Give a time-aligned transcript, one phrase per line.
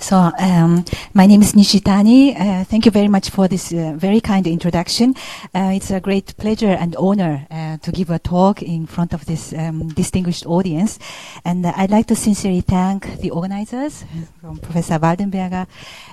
[0.00, 2.34] So, um, my name is Nishitani.
[2.34, 5.14] Uh, thank you very much for this uh, very kind introduction.
[5.54, 9.26] Uh, it's a great pleasure and honor uh, to give a talk in front of
[9.26, 10.98] this um, distinguished audience.
[11.44, 14.04] And uh, I'd like to sincerely thank the organizers,
[14.40, 15.66] from Professor Waldenberger,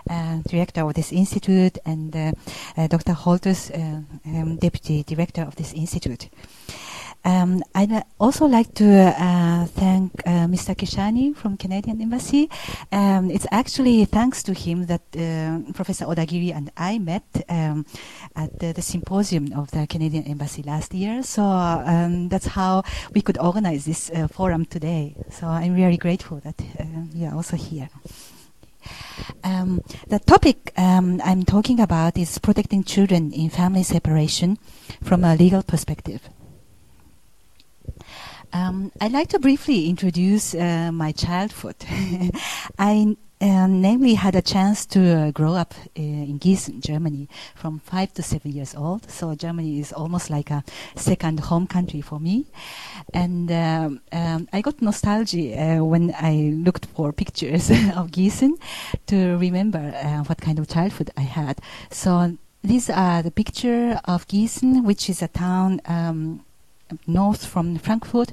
[0.10, 2.12] uh, director of this institute, and
[2.76, 3.14] Dr.
[3.14, 3.72] Holthus,
[4.26, 6.30] um, deputy director of this institute.
[7.26, 10.76] Um, I'd also like to uh, thank uh, Mr.
[10.76, 12.50] Keshani from Canadian Embassy.
[12.92, 17.88] Um, it's actually thanks to him that uh, Professor Odagiri and I met um,
[18.36, 21.24] at the, the, symposium of the Canadian Embassy last year.
[21.24, 22.84] So um, that's how
[23.14, 25.16] we could organize this uh, forum today.
[25.32, 27.90] So I'm really grateful that uh, you are also here.
[29.44, 34.60] Um, the topic um, I'm talking about is protecting children in family separation
[35.02, 36.22] from a legal perspective.
[38.56, 41.76] Um, I'd like to briefly introduce uh, my childhood.
[42.80, 47.80] I uh, namely had a chance to uh, grow up uh, in Gießen, Germany, from
[47.80, 49.12] five to seven years old.
[49.12, 50.64] So Germany is almost like a
[50.96, 52.46] second home country for me.
[53.14, 58.54] And um, um, I got nostalgia uh, when I looked for pictures of Gießen
[59.08, 61.60] to remember uh, what kind of childhood I had.
[61.92, 66.46] So these are the picture of Gießen, which is a town um,
[67.08, 68.32] north from Frankfurt.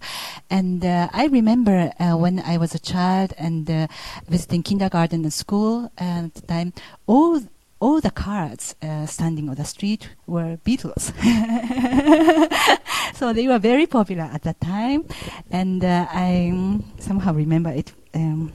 [0.50, 3.86] And uh, I remember uh, when I was a child and uh,
[4.28, 6.72] visiting kindergarten and school at the time,
[7.06, 7.40] all
[7.80, 11.12] all the cars uh, standing on the street were Beetles.
[13.14, 15.04] so they were very popular at that time,
[15.50, 17.92] and uh, I somehow remember it.
[18.14, 18.52] Um,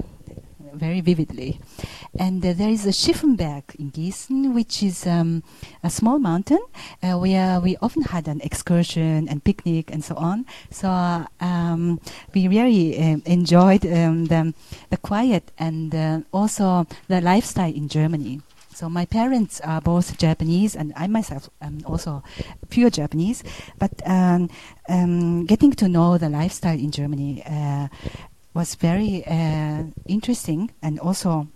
[0.77, 1.59] very vividly.
[2.19, 5.43] And uh, there is a Schiffenberg in Gießen, which is um,
[5.83, 6.59] a small mountain
[7.03, 10.45] uh, where we often had an excursion and picnic and so on.
[10.71, 10.89] So
[11.39, 11.99] um,
[12.33, 14.53] we really uh, enjoyed um, the,
[14.89, 18.41] the quiet and uh, also the lifestyle in Germany.
[18.73, 22.23] So my parents are both Japanese, and I myself am also
[22.69, 23.43] pure Japanese.
[23.79, 24.51] But um,
[24.87, 27.87] um, getting to know the lifestyle in Germany uh,
[28.53, 31.47] was very uh, interesting and also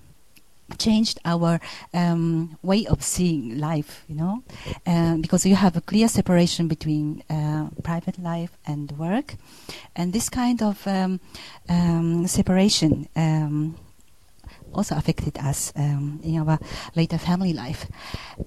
[0.78, 1.60] changed our
[1.94, 4.44] um, way of seeing life, you know,
[4.86, 9.36] uh, because you have a clear separation between uh, private life and work,
[9.96, 11.20] and this kind of um,
[11.70, 13.78] um, separation um,
[14.74, 16.60] also affected us um, in our
[16.96, 17.88] later family life,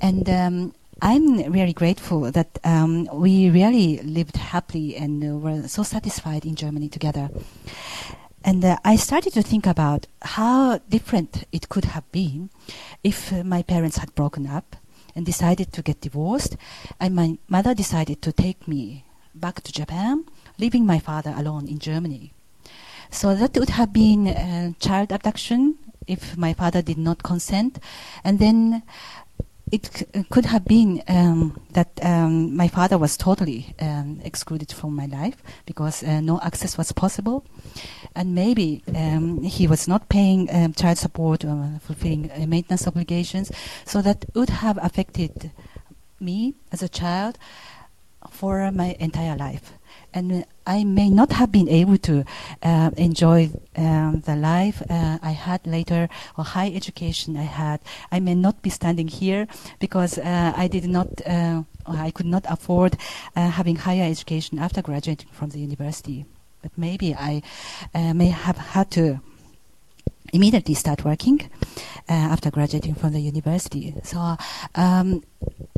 [0.00, 0.28] and.
[0.28, 2.60] Um, I'm really grateful that
[3.12, 7.30] we really lived happily and uh, were so satisfied in Germany together.
[8.46, 12.50] And uh, I started to think about how different it could have been
[13.02, 14.76] if uh, my parents had broken up
[15.16, 16.56] and decided to get divorced,
[17.00, 20.24] and my mother decided to take me back to Japan,
[20.58, 22.32] leaving my father alone in Germany.
[23.10, 27.78] So that would have been uh, child abduction if my father did not consent,
[28.24, 28.82] and then
[29.74, 34.94] it c- could have been um, that um, my father was totally um, excluded from
[34.94, 37.44] my life because uh, no access was possible,
[38.14, 43.50] and maybe um, he was not paying um, child support or fulfilling uh, maintenance obligations,
[43.84, 45.50] so that would have affected
[46.20, 47.36] me as a child
[48.30, 49.72] for my entire life.
[50.12, 52.24] And I may not have been able to
[52.62, 56.08] uh, enjoy um, the life uh, I had later
[56.38, 57.80] or high education I had.
[58.10, 59.46] I may not be standing here
[59.78, 62.96] because uh, I did not, uh, I could not afford
[63.36, 66.24] uh, having higher education after graduating from the university.
[66.62, 67.42] But maybe I
[67.94, 69.20] uh, may have had to
[70.32, 71.50] immediately start working
[72.08, 73.94] uh, after graduating from the university.
[74.02, 74.36] So
[74.74, 75.22] um,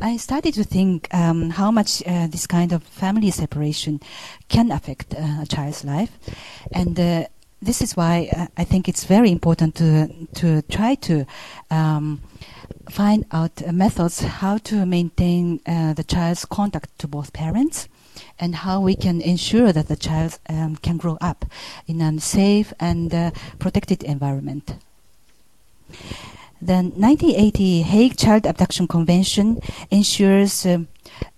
[0.01, 3.99] I started to think um, how much uh, this kind of family separation
[4.49, 6.11] can affect uh, a child's life,
[6.71, 7.25] and uh,
[7.61, 11.25] this is why uh, I think it's very important to to try to.
[11.71, 12.21] Um,
[12.89, 17.89] find out methods how to maintain uh, the child's contact to both parents
[18.39, 21.45] and how we can ensure that the child um, can grow up
[21.87, 24.75] in a safe and uh, protected environment.
[26.59, 29.61] The 1980 Hague Child Abduction Convention
[29.91, 30.87] ensures um,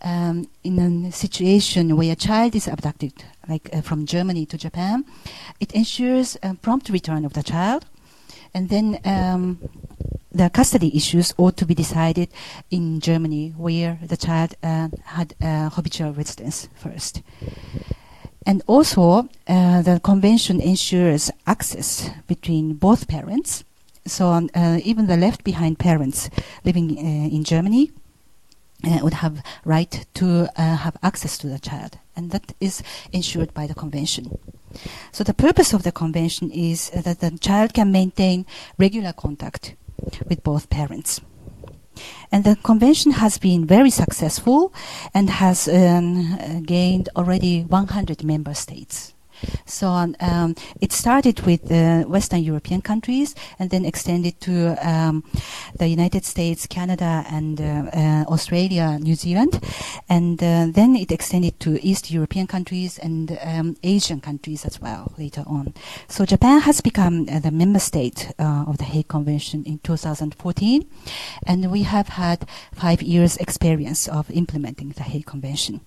[0.01, 3.13] um, in a situation where a child is abducted,
[3.47, 5.03] like uh, from Germany to Japan,
[5.59, 7.85] it ensures a prompt return of the child,
[8.53, 9.59] and then um,
[10.31, 12.29] the custody issues ought to be decided
[12.69, 17.21] in Germany, where the child uh, had habitual residence first.
[18.45, 23.63] And also, uh, the convention ensures access between both parents.
[24.05, 26.29] So, um, uh, even the left behind parents
[26.63, 27.91] living uh, in Germany
[28.83, 32.81] uh, would have right to uh, have access to the child, and that is
[33.11, 34.37] ensured by the convention.
[35.11, 38.45] So the purpose of the convention is that the child can maintain
[38.77, 39.75] regular contact
[40.27, 41.21] with both parents.
[42.31, 44.73] And the convention has been very successful
[45.13, 49.13] and has um, gained already 100 member states.
[49.65, 55.23] So um, it started with uh, Western European countries and then extended to um,
[55.77, 57.63] the United States, Canada, and uh,
[57.93, 59.63] uh, Australia, New Zealand,
[60.09, 65.13] and uh, then it extended to East European countries and um, Asian countries as well
[65.17, 65.73] later on.
[66.07, 70.85] So Japan has become the member state of the Hague Convention in 2014,
[71.45, 75.81] and we have had five years experience of implementing the Hague Convention.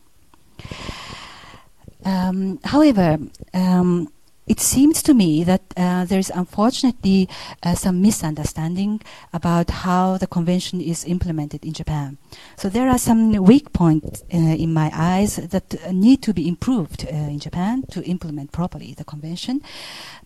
[2.04, 3.18] Um, however,
[3.54, 4.08] um,
[4.46, 7.28] it seems to me that uh, there is unfortunately
[7.62, 9.00] uh, some misunderstanding
[9.32, 12.18] about how the convention is implemented in Japan.
[12.56, 17.06] So there are some weak points uh, in my eyes that need to be improved
[17.06, 19.62] uh, in Japan to implement properly the convention.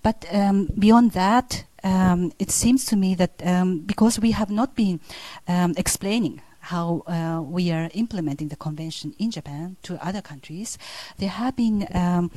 [0.03, 4.75] But um, beyond that, um, it seems to me that um, because we have not
[4.75, 4.99] been
[5.47, 10.79] um, explaining how uh, we are implementing the convention in Japan to other countries,
[11.19, 12.31] there have been, um,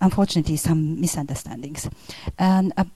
[0.00, 1.88] unfortunately, some misunderstandings.
[2.38, 2.86] And a,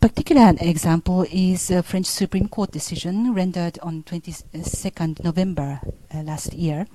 [0.00, 5.80] particular example is a French Supreme Court decision rendered on 22nd November
[6.14, 6.86] uh, last year.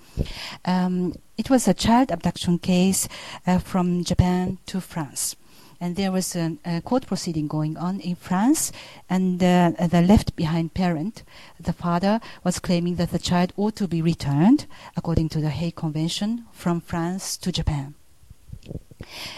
[0.66, 3.08] Um, it was a child abduction case
[3.46, 5.36] uh, from Japan to France
[5.80, 8.72] and there was a, a, court proceeding going on in France,
[9.10, 11.24] and uh, the left behind parent,
[11.60, 15.76] the father, was claiming that the child ought to be returned, according to the Hague
[15.76, 17.96] Convention, from France to Japan.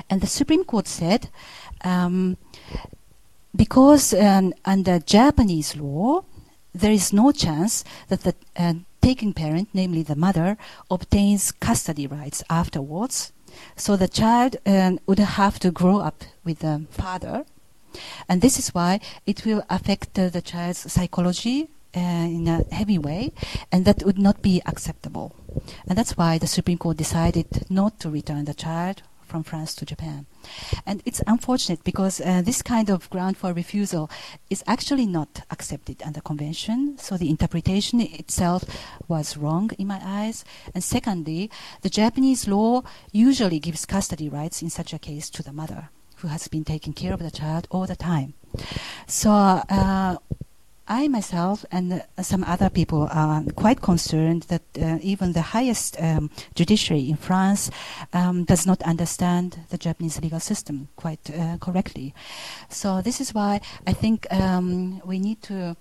[0.10, 1.30] And the Supreme Court said,
[1.84, 2.38] um,
[3.56, 6.24] because um, under Japanese law,
[6.74, 10.58] there is no chance that the uh, taking parent, namely the mother,
[10.92, 13.32] obtains custody rights afterwards
[13.76, 17.46] so the child um, would have to grow up with the father.
[18.30, 22.98] And this is why it will affect uh, the child's psychology uh, in a heavy
[22.98, 23.34] way,
[23.72, 25.36] and that would not be acceptable.
[25.88, 29.86] And that's why the Supreme Court decided not to return the child from France to
[29.86, 30.26] Japan.
[30.86, 34.10] And it's unfortunate because uh, this kind of ground for refusal
[34.50, 36.98] is actually not accepted under convention.
[36.98, 38.64] So the interpretation itself
[39.08, 40.46] was wrong in my eyes.
[40.74, 41.52] And secondly,
[41.82, 46.28] the Japanese law usually gives custody rights in such a case to the mother who
[46.30, 48.34] has been taking care of the child all the time.
[49.06, 50.18] So uh,
[50.88, 55.98] I myself and uh, some other people are quite concerned that uh, even the highest
[56.00, 57.70] um, judiciary in France
[58.14, 62.14] um, does not understand the Japanese legal system quite uh, correctly.
[62.70, 65.76] So this is why I think um, we need to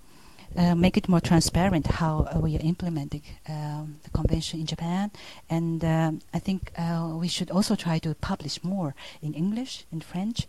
[0.55, 5.11] uh, make it more transparent how uh, we are implementing um, the convention in Japan.
[5.49, 10.01] And um, I think uh, we should also try to publish more in English, in
[10.01, 10.47] French,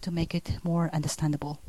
[0.00, 1.60] to make it more understandable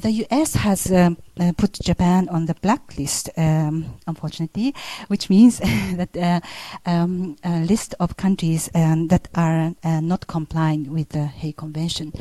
[0.00, 0.54] the U.S.
[0.54, 4.74] has um, uh, put Japan on the blacklist, um, unfortunately,
[5.08, 5.58] which means
[5.94, 6.40] that uh,
[6.86, 12.12] um, a list of countries um, that are uh, not complying with the Hague Convention.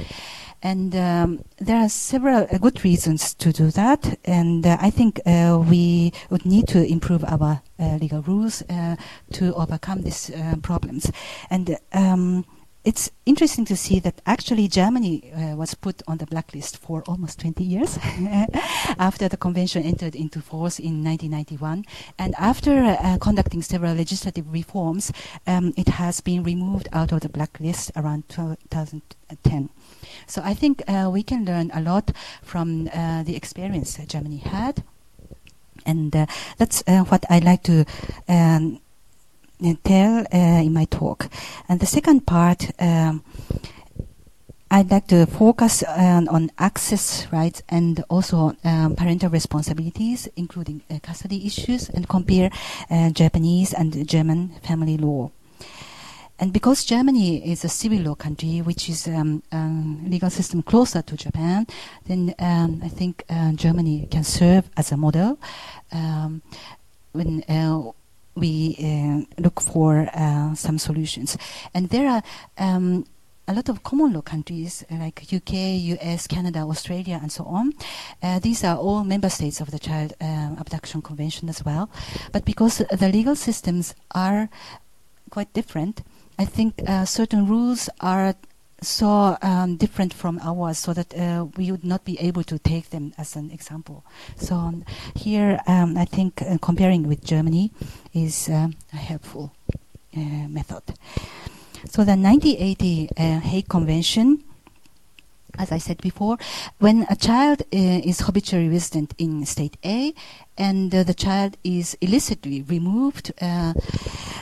[0.62, 4.18] And um, there are several uh, good reasons to do that.
[4.24, 7.62] And uh, I think uh, we would need to improve our
[8.00, 8.64] legal rules
[9.34, 10.32] to overcome these
[10.62, 11.12] problems.
[11.50, 12.46] And um,
[12.84, 17.40] it's interesting to see that actually Germany uh, was put on the blacklist for almost
[17.40, 17.98] 20 years
[19.00, 21.86] after the convention entered into force in 1991.
[22.20, 25.14] And after uh, conducting several legislative reforms,
[25.48, 29.70] um, it has been removed out of the blacklist around 2010.
[30.28, 32.12] So I think uh, we can learn a lot
[32.42, 34.84] from uh, the experience Germany had.
[35.86, 36.26] And uh,
[36.58, 37.86] that's uh, what I like to
[38.28, 38.80] um,
[39.84, 41.30] tell uh, in my talk.
[41.68, 43.24] And the second part, um,
[44.70, 50.98] I'd like to focus um, on access rights and also um, parental responsibilities, including uh,
[51.04, 52.50] custody issues, and compare
[52.90, 55.30] uh, Japanese and German family law.
[56.40, 61.04] And because Germany is a civil law country, which is um, um, legal system closer
[61.04, 61.68] to Japan,
[62.06, 65.38] then um, I think uh, Germany can serve as a model
[65.92, 66.42] um,
[67.12, 67.92] when uh,
[68.36, 71.38] we uh, look for uh, some solutions.
[71.74, 72.24] And there are
[72.58, 73.06] um,
[73.48, 77.74] a lot of common law countries uh, like UK, US, Canada, Australia, and so on.
[78.22, 81.90] Uh, these are all member states of the Child uh, Abduction Convention as well.
[82.32, 84.50] But because the legal systems are
[85.30, 86.04] quite different,
[86.40, 88.36] I think uh, certain rules are
[88.84, 92.90] so um, different from ours, so that uh, we would not be able to take
[92.90, 94.04] them as an example.
[94.38, 94.86] So um,
[95.16, 97.72] here, um, I think uh, comparing with Germany
[98.14, 99.54] is um, a helpful
[100.16, 100.84] uh, method.
[101.90, 104.44] So the 1980 uh, Hague Convention
[105.60, 106.38] as I said before,
[106.80, 110.14] when a child uh, is habitually resident in state A
[110.58, 113.74] and uh, the child is illicitly removed uh,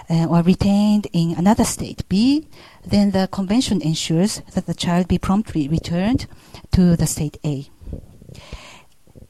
[0.10, 2.48] uh or retained in another state B,
[2.86, 6.28] then the convention ensures that the child be promptly returned
[6.72, 7.70] to the state A.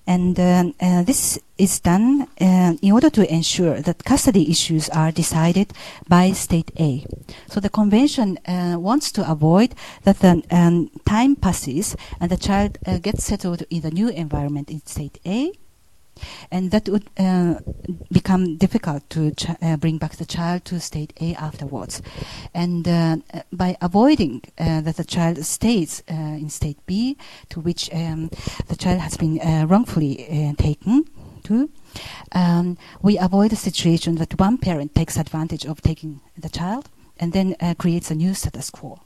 [0.07, 5.11] And uh, uh, this is done uh, in order to ensure that custody issues are
[5.11, 5.73] decided
[6.07, 7.05] by state A.
[7.47, 12.77] So the convention uh, wants to avoid that the um, time passes and the child
[13.01, 15.53] gets settled in the new environment in state A
[16.51, 17.55] and that would uh,
[18.11, 22.01] become difficult to ch- uh, bring back the child to state A afterwards.
[22.53, 23.17] And uh,
[23.51, 27.17] by avoiding uh, that the child stays uh, in state B,
[27.49, 28.29] to which um,
[28.67, 31.05] the child has been uh, wrongfully taken
[31.43, 31.69] to,
[32.31, 37.33] um, we avoid a situation that one parent takes advantage of taking the child and
[37.33, 38.99] then creates a new status quo.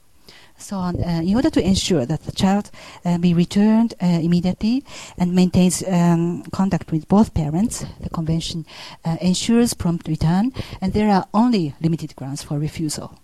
[0.58, 2.70] So, uh, in order to ensure that the child
[3.04, 4.84] uh, be returned uh, immediately
[5.18, 8.64] and maintains um, contact with both parents, the convention
[9.04, 13.18] uh, ensures prompt return, and there are only limited grounds for refusal.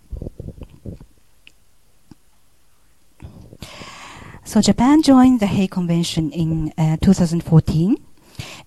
[4.45, 7.97] So, Japan joined the Hague Convention in uh, 2014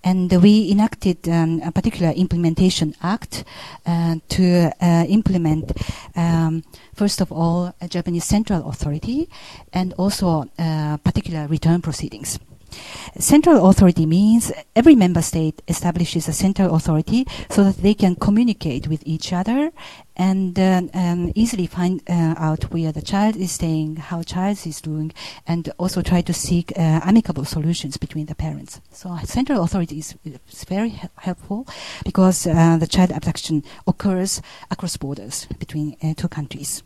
[0.04, 3.44] and we enacted um, a particular implementation act
[3.86, 5.72] uh, to uh, implement,
[6.16, 9.30] um, first of all, a Japanese central authority
[9.74, 12.40] and also uh, particular return proceedings.
[13.18, 18.88] Central authority means every member state establishes a central authority so that they can communicate
[18.88, 19.72] with each other
[20.18, 24.66] and uh, um, easily find uh, out where the child is staying, how the child
[24.66, 25.12] is doing,
[25.48, 28.82] and also try to seek uh, amicable solutions between the parents.
[28.92, 31.68] So central authority is, is very he- helpful
[32.04, 34.42] because uh, the child abduction occurs
[34.72, 36.84] across borders between uh, two countries.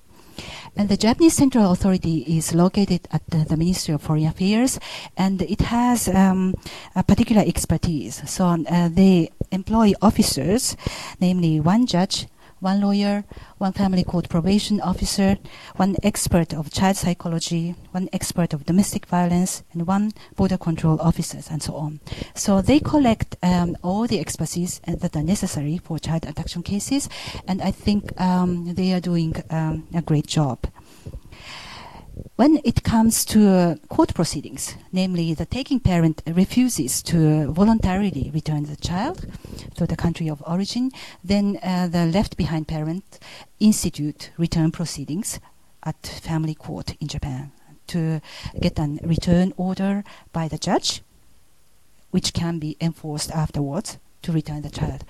[0.76, 4.80] And the Japanese Central Authority is located at the, the Ministry of Foreign Affairs,
[5.18, 6.56] and it has um,
[6.96, 8.22] a particular expertise.
[8.30, 10.78] So uh, they employ officers,
[11.20, 12.28] namely one judge,
[12.60, 13.24] one lawyer,
[13.58, 15.38] one family court probation officer,
[15.76, 21.50] one expert of child psychology, one expert of domestic violence, and one border control officers,
[21.50, 22.00] and so on.
[22.36, 27.10] So they collect um, all the expertise uh, that are necessary for child abduction cases,
[27.48, 30.66] and I think um, they are doing um, a great job.
[32.36, 38.64] When it comes to uh, court proceedings, namely the taking parent refuses to voluntarily return
[38.64, 39.26] the child
[39.76, 40.92] to the country of origin,
[41.24, 43.20] then uh, the left behind parent
[43.60, 45.40] institute return proceedings
[45.84, 47.52] at family court in Japan
[47.88, 48.22] to
[48.60, 51.02] get a return order by the judge,
[52.12, 55.04] which can be enforced afterwards to return the child.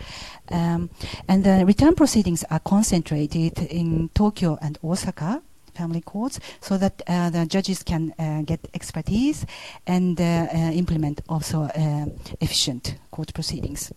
[0.52, 0.90] Um,
[1.28, 5.42] and the return proceedings are concentrated in Tokyo and Osaka
[5.80, 9.46] family courts so that uh, the judges can uh, get expertise
[9.86, 12.06] and uh, uh implement also uh,
[12.42, 13.92] efficient court proceedings.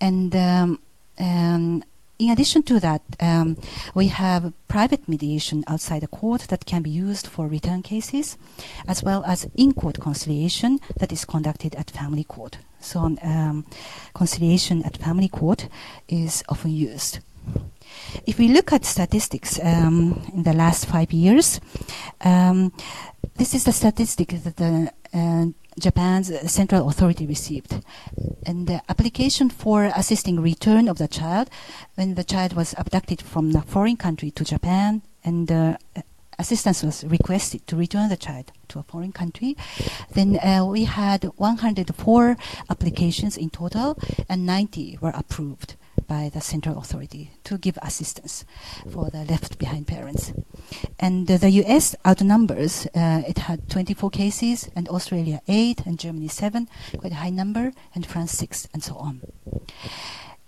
[0.00, 0.78] And um,
[1.18, 1.82] um,
[2.20, 3.56] in addition to that, um,
[3.94, 8.36] we have private mediation outside the court that can be used for return cases,
[8.86, 12.58] as well as in-court conciliation that is conducted at family court.
[12.80, 13.64] So, um,
[14.14, 15.68] conciliation at family court
[16.08, 17.20] is often used.
[18.26, 21.60] If we look at statistics um, in the last five years,
[22.20, 22.72] um,
[23.36, 25.46] this is the statistic that the uh,
[25.78, 27.82] Japan's central authority received.
[28.46, 31.50] And the application for assisting return of the child
[31.94, 35.76] when the child was abducted from a foreign country to Japan and uh,
[36.38, 39.56] assistance was requested to return the child to a foreign country,
[40.12, 42.36] then uh, we had 104
[42.68, 43.98] applications in total
[44.28, 45.76] and 90 were approved
[46.10, 48.44] by the central authority to give assistance
[48.90, 50.32] for the left behind parents.
[50.98, 56.26] And uh, the US outnumbers, uh, it had 24 cases, and Australia 8, and Germany
[56.26, 59.20] 7, quite a high number, and France 6, and so on.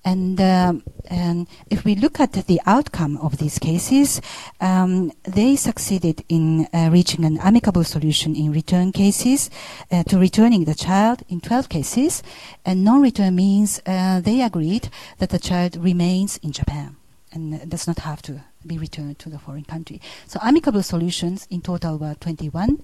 [0.05, 4.21] And, um, and if we look at the outcome of these cases,
[4.61, 9.49] um, they succeeded in uh, reaching an amicable solution in return cases
[9.91, 12.23] uh, to returning the child in 12 cases.
[12.65, 16.97] And non-return means uh, they agreed that the child remains in Japan
[17.33, 20.01] and does not have to be returned to the foreign country.
[20.27, 22.79] So amicable solutions in total were 21.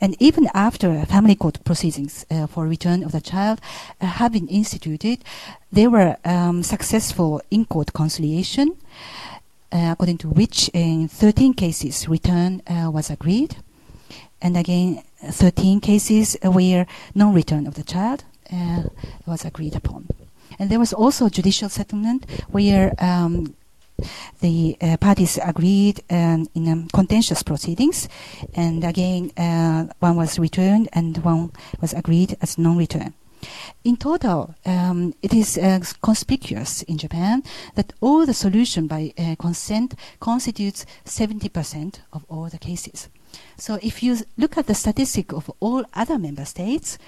[0.00, 3.60] And even after family court proceedings uh, for return of the child
[4.00, 5.24] uh, have been instituted,
[5.72, 8.76] there were um, successful in-court conciliation.
[9.74, 13.56] uh, according to which in 13 cases return uh, was agreed,
[14.40, 18.84] and again 13 cases where non-return of the child uh,
[19.26, 20.06] was agreed upon.
[20.58, 23.56] And there was also judicial settlement where um,
[24.40, 28.08] the uh, parties agreed um, in um, contentious proceedings,
[28.54, 33.14] and again, uh, one was returned and one was agreed as non-return.
[33.84, 37.42] In total, um, it is uh, conspicuous in Japan
[37.74, 43.08] that all the solution by uh, consent constitutes 70% of all the cases.
[43.56, 46.98] So if you look at the statistic of all other member states,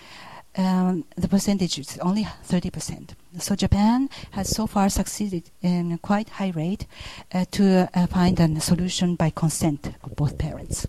[0.57, 3.11] um, the percentage is only 30%.
[3.39, 6.87] So Japan has so far succeeded in a quite high rate
[7.33, 10.87] uh, to uh, find a solution by consent of both parents.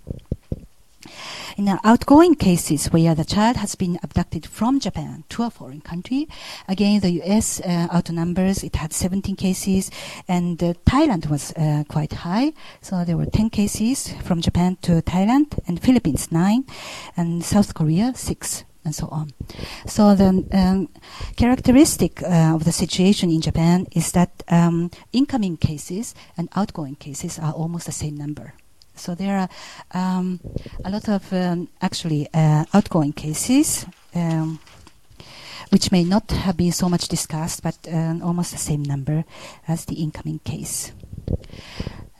[1.57, 6.27] In outgoing cases where the child has been abducted from Japan to a foreign country,
[6.67, 7.59] again the U.S.
[7.61, 8.63] Uh, outnumbers.
[8.63, 9.89] It had 17 cases,
[10.27, 12.53] and uh, Thailand was uh, quite high.
[12.81, 16.65] So there were 10 cases from Japan to Thailand, and Philippines nine,
[17.15, 19.31] and South Korea six and so on.
[19.85, 20.89] So the um,
[21.35, 27.37] characteristic uh, of the situation in Japan is that um, incoming cases and outgoing cases
[27.37, 28.53] are almost the same number.
[28.95, 29.49] So there are
[29.91, 30.39] um,
[30.83, 34.59] a lot of um, actually uh, outgoing cases, um,
[35.69, 39.25] which may not have been so much discussed, but uh, almost the same number
[39.67, 40.93] as the incoming case.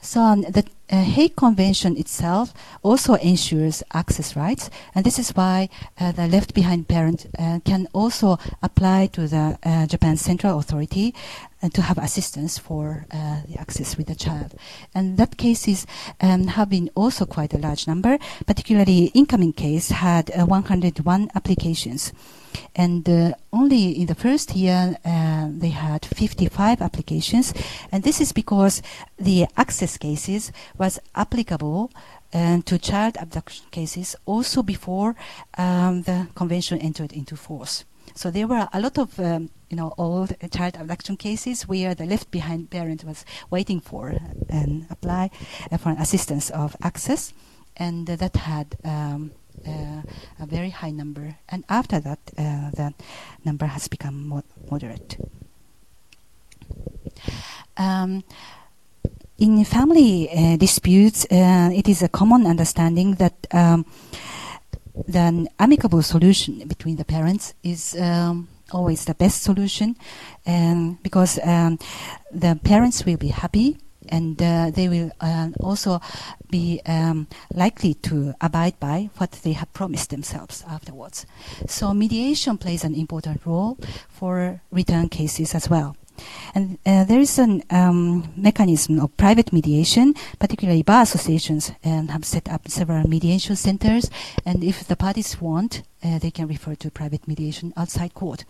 [0.00, 5.68] So um, the uh, Hague Convention itself also ensures access rights, and this is why
[6.00, 11.14] uh, the left behind parent uh, can also apply to the uh, Japan Central Authority
[11.62, 14.54] uh, to have assistance for uh, the access with the child.
[14.94, 15.86] And that cases
[16.20, 22.12] um, have been also quite a large number, particularly incoming case had 101 applications
[22.74, 27.54] and uh, only in the first year uh, they had 55 applications.
[27.92, 28.82] And this is because
[29.18, 31.90] the access cases was applicable
[32.32, 35.16] uh, to child abduction cases also before
[35.56, 37.84] um, the convention entered into force.
[38.14, 42.06] So there were a lot of um, you know old child abduction cases where the
[42.06, 44.14] left behind parent was waiting for
[44.48, 45.30] and apply
[45.70, 47.32] uh, for assistance of access.
[47.76, 52.94] And that had um, uh, a very high number, and after that, uh, the
[53.44, 55.16] number has become mo- moderate.
[57.76, 58.24] Um,
[59.38, 63.86] in family uh, disputes, uh, it is a common understanding that um,
[65.58, 69.96] amicable solution between the parents is um, always the best solution,
[70.44, 71.78] and because um,
[72.32, 73.78] the parents will be happy
[74.10, 76.00] and uh, they will uh, also
[76.50, 81.26] be um, likely to abide by what they have promised themselves afterwards.
[81.66, 85.96] So mediation plays an important role for return cases as well.
[86.54, 92.24] And uh, there is a um, mechanism of private mediation, particularly bar associations um, have
[92.24, 94.10] set up several mediation centers.
[94.44, 98.44] And if the parties want, uh, they can refer to private mediation outside court.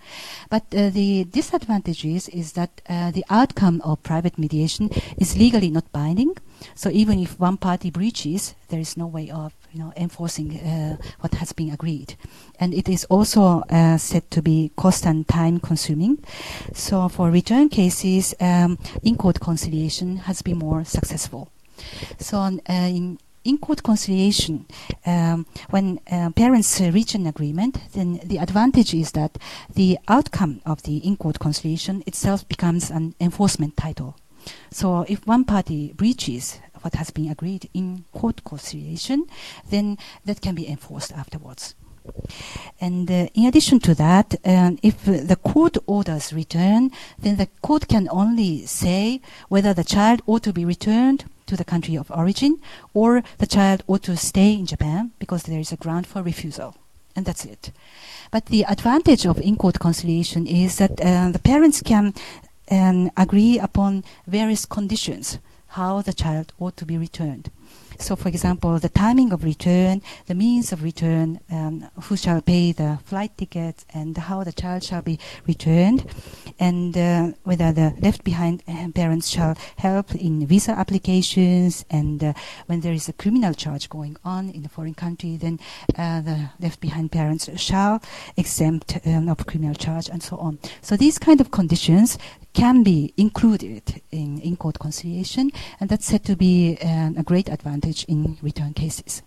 [0.51, 5.71] But uh, the disadvantage is, is that uh, the outcome of private mediation is legally
[5.71, 6.37] not binding.
[6.75, 10.97] So even if one party breaches, there is no way of you know enforcing uh,
[11.21, 12.17] what has been agreed,
[12.59, 16.19] and it is also uh, said to be cost and time consuming.
[16.75, 21.51] So for return cases, um, in-court conciliation has been more successful.
[22.19, 24.67] So uh, in in-court conciliation,
[25.07, 29.39] um, when uh, parents uh, reach an agreement, then the advantage is that
[29.75, 34.17] the outcome of the in-court conciliation itself becomes an enforcement title.
[34.71, 39.27] So if one party breaches what has been agreed in court conciliation,
[39.71, 41.75] then that can be enforced afterwards.
[42.81, 47.89] And uh, in addition to that, um, if the court orders return, then the court
[47.89, 52.61] can only say whether the child ought to be returned to the country of origin
[52.95, 56.77] or the child ought to stay in Japan because there is a ground for refusal.
[57.17, 57.73] And that's it.
[58.31, 62.15] But the advantage of in court conciliation is that uh, the parents can
[62.71, 65.39] um, agree upon various conditions
[65.69, 67.51] how the child ought to be returned.
[67.99, 72.73] So, for example, the timing of return, the means of return, um, who shall pay
[72.73, 76.05] the flight tickets, and how the child shall be returned,
[76.61, 82.33] and uh, whether the left behind uh, parents shall help in visa applications, and uh,
[82.67, 85.59] when there is a criminal charge going on in a foreign country, then
[85.97, 88.03] uh, the left behind parents shall
[88.37, 90.59] exempt um, of criminal charge, and so on.
[90.83, 92.19] So these kind of conditions
[92.53, 97.78] can be included in in-court conciliation, and that's said to be uh, a great advantage
[98.09, 99.23] in return cases.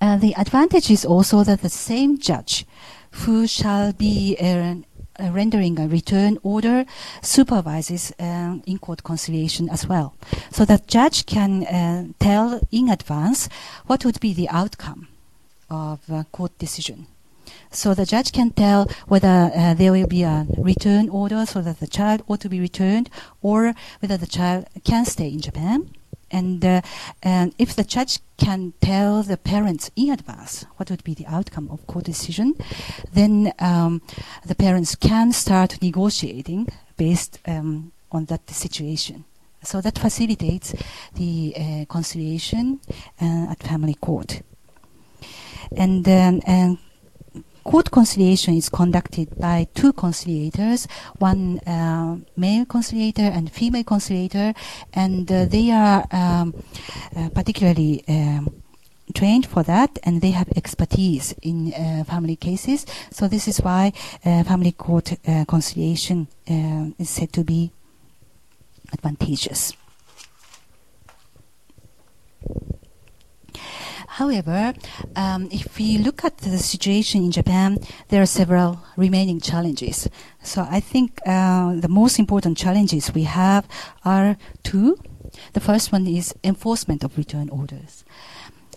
[0.00, 2.66] Uh, the advantage is also that the same judge
[3.10, 4.74] who shall be uh,
[5.20, 6.84] uh, rendering a return order
[7.22, 10.14] supervises uh, in court conciliation as well.
[10.50, 13.48] So that judge can uh, tell in advance
[13.86, 15.06] what would be the outcome
[15.70, 17.06] of a court decision.
[17.70, 21.80] So the judge can tell whether uh, there will be a return order so that
[21.80, 23.10] the child ought to be returned
[23.42, 25.90] or whether the child can stay in Japan.
[26.34, 26.80] And, uh,
[27.22, 31.68] and if the judge can tell the parents in advance what would be the outcome
[31.70, 32.54] of court decision,
[33.12, 34.02] then um,
[34.44, 39.24] the parents can start negotiating based um, on that situation.
[39.62, 40.74] So that facilitates
[41.14, 42.80] the uh, conciliation
[43.22, 44.42] uh, at family court.
[45.76, 46.78] And then and
[47.64, 50.86] court conciliation is conducted by two conciliators,
[51.18, 54.54] one uh, male conciliator and female conciliator,
[54.92, 56.54] and uh, they are um,
[57.16, 58.62] uh, particularly um,
[59.14, 62.86] trained for that and they have expertise in uh, family cases.
[63.10, 63.92] So this is why
[64.24, 66.28] uh, family court uh, conciliation
[66.98, 67.70] is said to be
[68.92, 69.74] advantageous.
[74.14, 74.74] However,
[75.16, 77.78] um, if we look at the situation in Japan,
[78.10, 80.08] there are several remaining challenges.
[80.40, 83.66] So I think uh, the most important challenges we have
[84.04, 84.98] are two.
[85.54, 88.04] The first one is enforcement of return orders.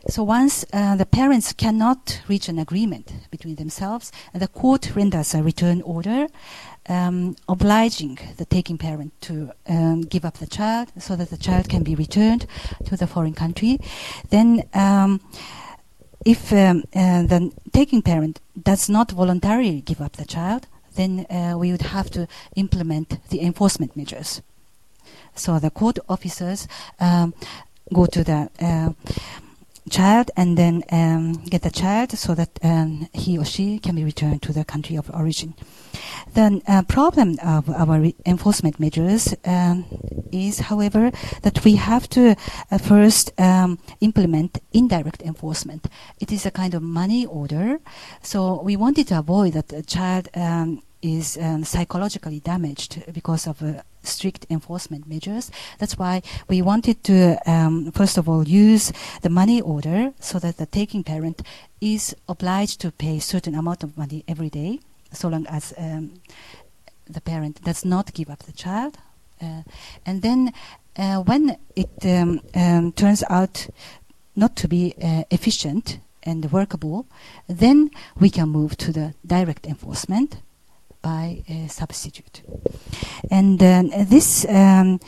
[0.10, 5.44] So once uh, the parents cannot reach an agreement between themselves, the court renders a
[5.44, 6.28] return order,
[6.88, 11.68] um, obliging the taking parent to um, give up the child so that the child
[11.68, 12.48] can be returned
[12.86, 13.80] to the foreign country.
[14.30, 15.20] Then, um,
[16.26, 21.58] if um, uh, the taking parent does not voluntarily give up the child, then uh,
[21.58, 24.42] we would have to implement the enforcement measures.
[25.36, 26.68] So the court officers
[27.02, 27.34] um,
[27.94, 28.94] go to the uh,
[29.90, 34.04] child and then um, get the child so that um, he or she can be
[34.04, 35.54] returned to the country of origin.
[36.34, 39.86] The uh, problem of our re- enforcement measures um,
[40.32, 42.36] is, however, that we have to
[42.72, 45.88] uh, first um, implement indirect enforcement.
[46.20, 47.80] It is a kind of money order,
[48.22, 53.62] so we wanted to avoid that the child um, is um, psychologically damaged because of
[53.62, 55.52] uh, strict enforcement measures.
[55.80, 58.92] That's why we wanted to, um, first of all, use
[59.22, 61.42] the money order so that the taking parent
[61.82, 64.80] is obliged to pay certain amount of money every day,
[65.12, 66.14] so long as um,
[67.10, 68.98] the parent does not give up the child.
[69.42, 69.62] Uh,
[70.06, 70.52] and then
[70.98, 73.68] uh, when it um, um turns out
[74.36, 77.06] not to be uh, efficient and workable,
[77.48, 77.90] then
[78.20, 80.38] we can move to the direct enforcement
[81.02, 82.42] by a substitute.
[83.30, 85.00] And uh, this um,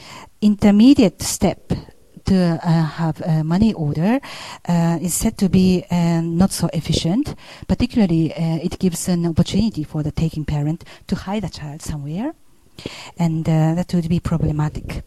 [0.42, 1.72] intermediate step
[2.26, 4.20] to uh, have a money order
[4.68, 7.36] uh, is said to be uh, not so efficient.
[7.68, 12.34] Particularly, uh, it gives an opportunity for the taking parent to hide the child somewhere,
[13.18, 15.04] and that would be problematic.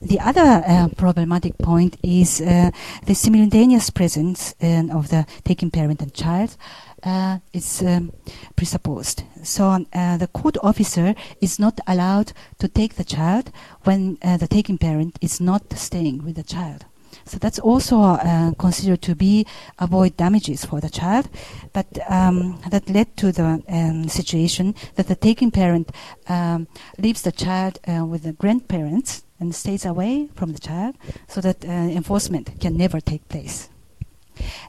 [0.00, 6.56] The other problematic point is the simultaneous presence of the taking parent and child
[7.02, 8.12] uh, is um,
[8.56, 9.24] presupposed.
[9.42, 13.50] So uh, the court officer is not allowed to take the child
[13.84, 16.84] when uh, the taking parent is not staying with the child.
[17.24, 19.46] So that's also uh, considered to be
[19.78, 21.28] avoid damages for the child,
[21.72, 25.92] but um, that led to the um, situation that the taking parent
[26.28, 26.66] um,
[26.98, 30.96] leaves the child uh, with the grandparents and stays away from the child,
[31.28, 33.68] so that uh, enforcement can never take place.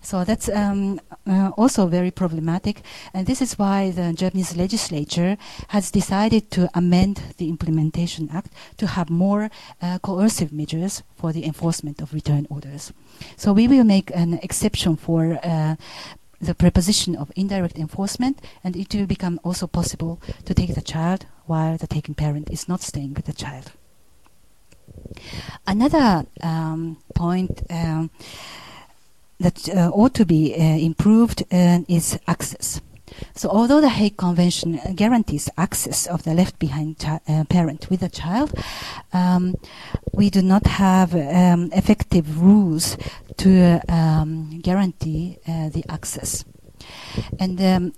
[0.02, 2.82] So that's um, uh, also very problematic,
[3.14, 5.38] and this is why the Japanese legislature
[5.70, 9.50] has decided to amend the Implementation Act to have more
[9.82, 12.92] uh, coercive measures for the enforcement of return orders.
[13.38, 15.76] So we will make an exception for uh,
[16.42, 21.26] the preposition of indirect enforcement, and it will become also possible to take the child
[21.46, 23.72] while the taking parent is not staying with the child.
[25.66, 27.64] Another um, point.
[27.70, 28.10] Um,
[29.44, 32.82] that uh, ought to be uh, improved uh, is access.
[33.36, 38.10] So, although the Hague Convention guarantees access of the left behind uh, parent with a
[38.10, 38.52] child,
[39.14, 39.56] um,
[40.14, 42.98] we do not have um, effective rules
[43.38, 46.44] to um, guarantee uh, the access.
[47.40, 47.94] And um,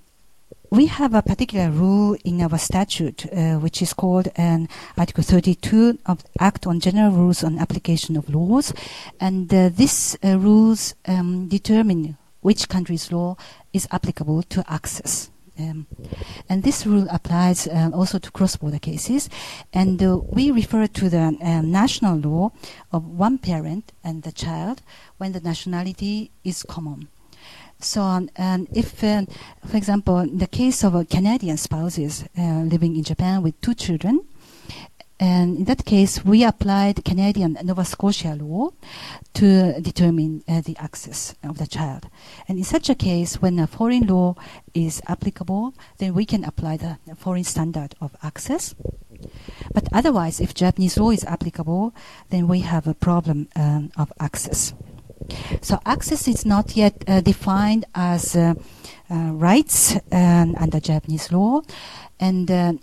[0.71, 5.99] we have a particular rule in our statute, uh, which is called an Article 32
[6.06, 8.73] of Act on General Rules on Application of Laws,
[9.19, 13.36] and uh, these uh, rules um, determine which country's law
[13.73, 15.32] is applicable to access.
[15.58, 15.88] Um,
[16.49, 19.30] and this rule applies uh, also to cross-border cases,
[19.71, 22.51] and uh, we refer to the uh, national law
[22.91, 24.82] of one parent and the child
[25.17, 27.08] when the nationality is common.
[27.79, 29.25] So, um, if, uh,
[29.67, 33.73] for example, in the case of uh, Canadian spouses uh, living in Japan with two
[33.73, 34.21] children,
[35.19, 38.71] and in that case, we applied Canadian Nova Scotia law
[39.35, 42.09] to determine uh, the access of the child.
[42.49, 44.35] And in such a case, when a foreign law
[44.73, 48.75] is applicable, then we can apply the foreign standard of access.
[49.73, 51.95] But otherwise, if Japanese law is applicable,
[52.29, 54.73] then we have a problem um, of access.
[55.62, 58.54] So access is not yet uh, defined as uh,
[59.10, 61.62] uh rights um, under Japanese law,
[62.19, 62.73] and uh,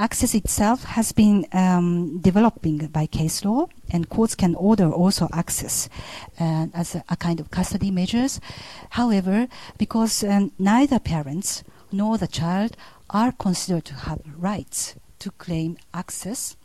[0.00, 5.88] access itself has been um, developing by case law, and courts can order also access
[6.40, 8.40] uh, as a, a, kind of custody measures.
[8.90, 12.76] However, because um, neither parents nor the child
[13.10, 16.56] are considered to have rights to claim access,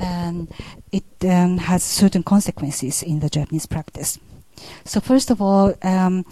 [0.00, 0.48] um,
[0.92, 4.18] it um, has certain consequences in the Japanese practice.
[4.84, 6.24] So first of all, um,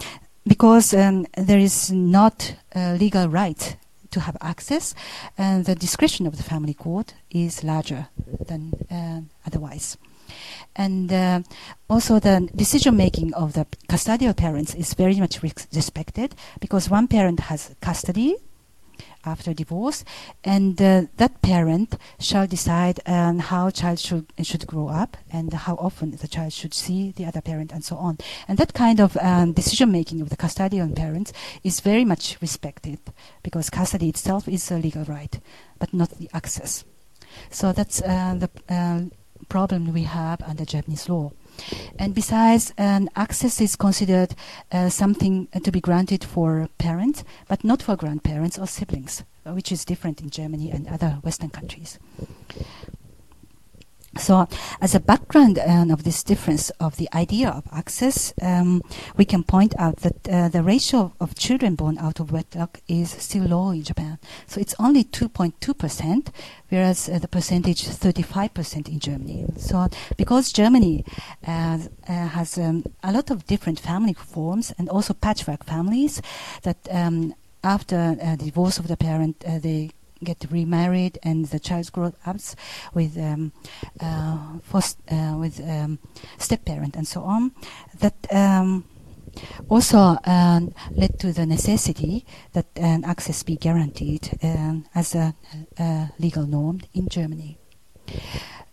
[0.46, 3.76] because um, there is not a legal right
[4.10, 4.94] to have access,
[5.36, 8.08] and the discretion of the family court is larger
[8.46, 9.98] than uh, otherwise.
[10.76, 11.40] And uh,
[11.90, 17.40] also, the decision making of the custodial parents is very much respected because one parent
[17.40, 18.36] has custody
[19.24, 20.04] after divorce,
[20.44, 25.74] and uh, that parent shall decide um, how child should should grow up and how
[25.74, 28.18] often the child should see the other parent and so on.
[28.46, 32.98] And that kind of um, decision making of the custodial parents is very much respected
[33.42, 35.40] because custody itself is a legal right,
[35.78, 36.84] but not the access.
[37.50, 39.00] So that's uh, the uh,
[39.48, 41.32] problem we have under Japanese law.
[41.98, 44.34] And besides, um, access is considered
[44.72, 49.84] uh, something to be granted for parents, but not for grandparents or siblings, which is
[49.84, 51.98] different in Germany and other Western countries.
[54.16, 54.48] So,
[54.80, 58.82] as a background um, of this difference of the idea of access, um,
[59.16, 63.10] we can point out that uh, the ratio of children born out of wedlock is
[63.10, 64.18] still low in Japan.
[64.46, 66.28] So it's only 2.2%,
[66.70, 69.44] whereas uh, the percentage is 35% in Germany.
[69.56, 71.04] So, because Germany
[71.46, 76.22] uh, uh, has um, a lot of different family forms and also patchwork families,
[76.62, 79.90] that um, after uh, divorce of the parent, uh, they
[80.22, 82.36] get remarried and the child grows up
[82.94, 83.52] with um,
[84.00, 84.58] uh,
[85.10, 85.98] uh, with um,
[86.38, 87.52] step parent and so on.
[88.00, 88.84] That um,
[89.68, 95.34] also um, led to the necessity that um, access be guaranteed um, as a,
[95.78, 97.58] a, legal norm in Germany.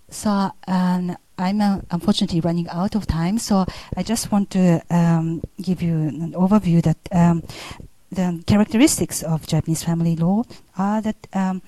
[0.09, 3.65] So um, I'm uh, unfortunately running out of time, so
[3.97, 4.81] I just want to
[5.61, 7.43] give you an overview that
[8.15, 10.43] the characteristics of Japanese family law
[10.77, 11.61] are that um,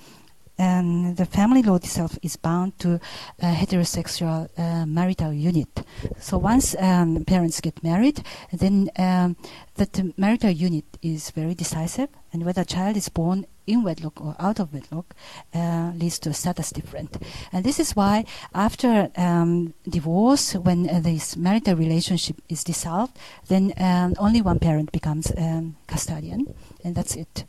[0.60, 3.00] um, the family law itself is bound to
[3.40, 5.84] a heterosexual uh, marital unit.
[6.20, 9.36] So once um, parents get married, then um,
[9.76, 14.36] that marital unit is very decisive, and whether a child is born in wedlock or
[14.38, 15.16] out of wedlock
[15.56, 17.18] uh, leads to a status different.
[17.52, 23.74] And this is why after um, divorce, when uh, this marital relationship is dissolved, then
[23.78, 27.46] um, only one parent becomes um, custodian, and that's it.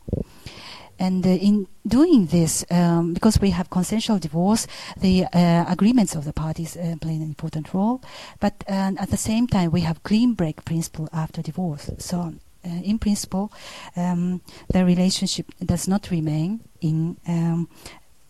[0.97, 4.65] And uh, in doing this, um, because we have consensual divorce,
[4.97, 8.01] the uh, agreements of the parties uh, play an important role.
[8.39, 11.91] But uh, at the same time, we have clean break principle after divorce.
[11.99, 13.51] So in principle,
[13.95, 17.69] um, the relationship does not remain in um,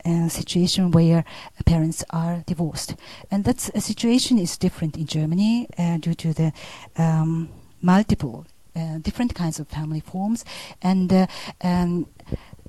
[0.05, 1.25] a situation where
[1.65, 2.95] parents are divorced,
[3.31, 6.53] and that situation is different in Germany uh, due to the
[6.97, 7.49] um,
[7.81, 10.45] multiple uh, different kinds of family forms,
[10.81, 11.27] and uh,
[11.61, 12.07] um,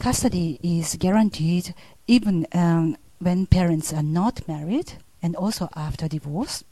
[0.01, 1.75] custody is guaranteed
[2.07, 6.65] even um, when parents are not married and also after divorce.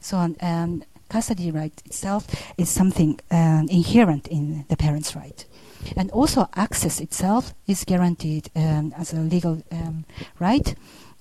[0.00, 2.22] So um, custody right itself
[2.56, 5.44] is something um, inherent in the parent's right.
[5.96, 10.04] And also access itself is guaranteed um, as a legal um,
[10.38, 10.74] right.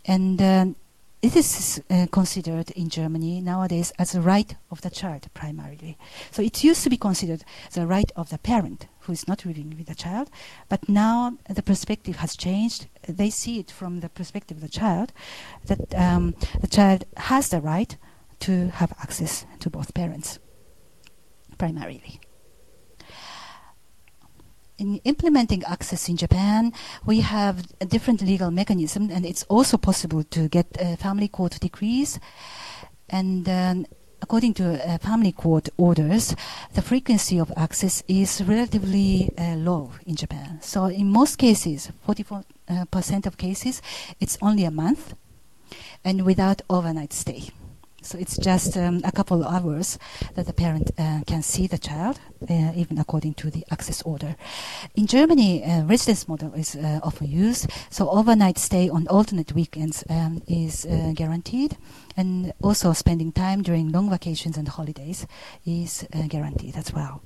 [0.05, 0.75] And um,
[1.21, 5.97] it is uh, considered in Germany nowadays as a right of the child primarily.
[6.31, 9.75] So it used to be considered the right of the parent who is not living
[9.77, 10.29] with the child,
[10.69, 12.87] but now the perspective has changed.
[13.07, 15.11] They see it from the perspective of the child
[15.65, 17.97] that um, the child has the right
[18.41, 20.39] to have access to both parents,
[21.57, 22.19] primarily.
[24.77, 26.73] In implementing access in Japan,
[27.05, 31.59] we have a different legal mechanism, and it's also possible to get uh, family court
[31.59, 32.19] decrees.
[33.09, 33.85] And um,
[34.21, 36.35] according to uh, family court orders,
[36.73, 40.59] the frequency of access is relatively uh, low in Japan.
[40.61, 43.81] So, in most cases, 44% uh, of cases,
[44.19, 45.13] it's only a month
[46.03, 47.49] and without overnight stay.
[48.03, 49.99] So it's just um, a couple of hours
[50.33, 54.35] that the parent uh, can see the child, uh, even according to the access order.
[54.95, 60.03] In Germany, uh, residence model is uh, often used, so overnight stay on alternate weekends
[60.09, 61.77] um, is uh, guaranteed,
[62.17, 65.27] and also spending time during long vacations and holidays
[65.65, 67.21] is uh, guaranteed as well.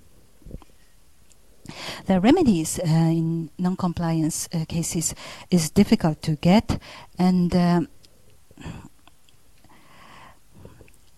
[2.05, 5.15] The remedies in non-compliance cases
[5.49, 6.79] is difficult to get,
[7.17, 7.87] and um,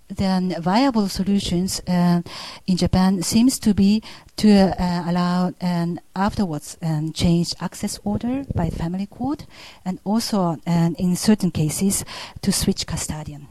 [0.09, 2.21] then viable solutions uh,
[2.65, 4.01] in Japan seems to be
[4.37, 9.45] to uh, allow an afterwards um, change access order by family court,
[9.83, 12.05] and also um, in certain cases
[12.41, 13.47] to switch custodian.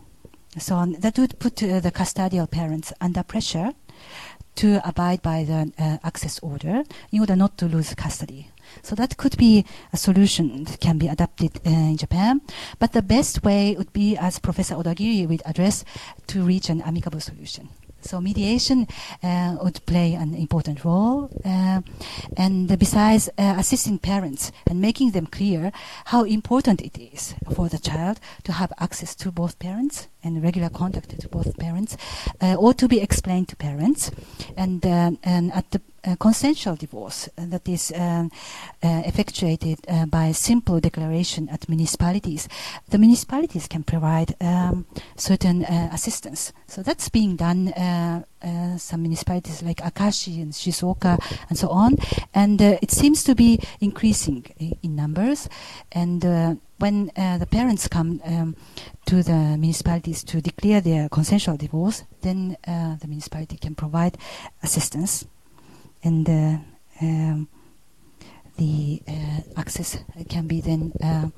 [0.58, 3.72] So um, that would put uh, the custodial parents under pressure
[4.56, 8.50] to abide by the uh, access order in order not to lose custody.
[8.82, 12.40] So that could be a solution that can be adapted uh, in Japan.
[12.78, 15.84] But the best way would be, as Professor Odagiri would address,
[16.28, 17.68] to reach an amicable solution.
[18.02, 18.86] So mediation
[19.22, 21.80] uh, would play an important role, uh,
[22.36, 25.72] and besides uh, assisting parents and making them clear
[26.04, 30.68] how important it is for the child to have access to both parents and regular
[30.68, 31.96] contact to both parents,
[32.40, 34.12] uh, or to be explained to parents,
[34.56, 35.80] and uh, and at the
[36.18, 38.30] consensual divorce uh, that is um,
[38.82, 42.48] uh, effectuated uh, by simple declaration at municipalities,
[42.88, 46.52] the municipalities can provide um, certain assistance.
[46.66, 47.72] So that's being done.
[48.78, 51.96] some municipalities like Akashi and Shizuoka and so on,
[52.32, 54.44] and it seems to be increasing
[54.82, 55.48] in numbers.
[55.90, 56.22] And
[56.78, 58.56] when uh, the parents come um,
[59.06, 64.18] to the municipalities to declare their consensual divorce, then uh, the municipality can provide
[64.62, 65.24] assistance
[66.02, 66.59] and uh,
[67.00, 67.48] um,
[68.56, 71.28] the uh, access can be then uh,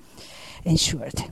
[0.65, 1.25] ensured.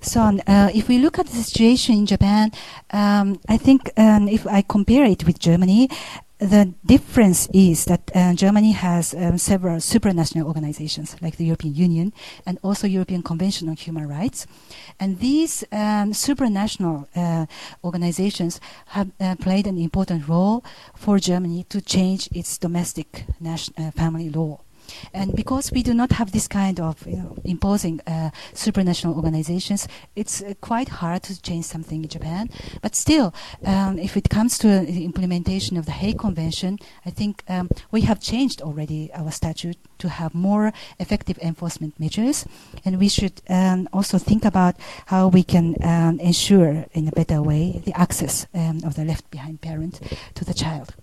[0.00, 2.52] So, uh, if we look at the situation in Japan,
[2.90, 5.88] um, I think um, if I compare it with Germany,
[6.42, 12.12] the difference is that uh, Germany has um, several supranational organizations like the European Union
[12.44, 14.46] and also European Convention on Human Rights.
[14.98, 17.46] And these um, supranational uh,
[17.84, 20.64] organizations have uh, played an important role
[20.96, 23.56] for Germany to change its domestic uh,
[23.92, 24.61] family law.
[25.12, 29.88] And because we do not have this kind of you know, imposing uh, supranational organizations,
[30.16, 32.48] it's uh, quite hard to change something in Japan.
[32.80, 37.42] But still, um, if it comes to the implementation of the Hague Convention, I think
[37.48, 42.44] um, we have changed already our statute to have more effective enforcement measures.
[42.84, 44.76] And we should um, also think about
[45.06, 49.30] how we can um, ensure in a better way the access um, of the left
[49.30, 50.00] behind parent
[50.34, 50.94] to the child.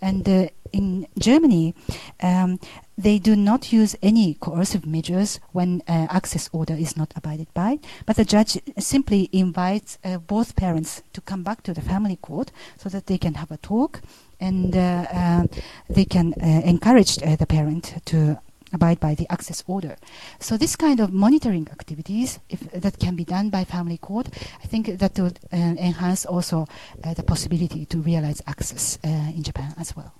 [0.00, 1.74] And uh, in Germany,
[2.22, 2.58] um,
[3.02, 7.78] they do not use any coercive measures when uh, access order is not abided by,
[8.06, 12.50] but the judge simply invites uh, both parents to come back to the family court
[12.76, 14.02] so that they can have a talk
[14.40, 14.80] and uh,
[15.12, 15.44] uh
[15.88, 18.38] they can uh, encourage uh, the parent to
[18.72, 19.96] abide by the access order.
[20.38, 24.28] So this kind of monitoring activities, if that can be done by family court,
[24.62, 26.68] I think that would enhance also
[27.16, 30.14] the possibility to realize access in Japan as well.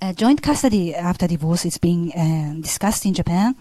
[0.00, 3.54] Uh, joint custody after divorce is being uh, discussed in Japan.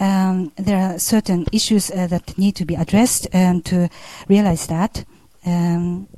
[0.00, 3.88] Um, there are certain issues uh, that need to be addressed um, to
[4.28, 5.04] realize that.
[5.44, 6.08] Um,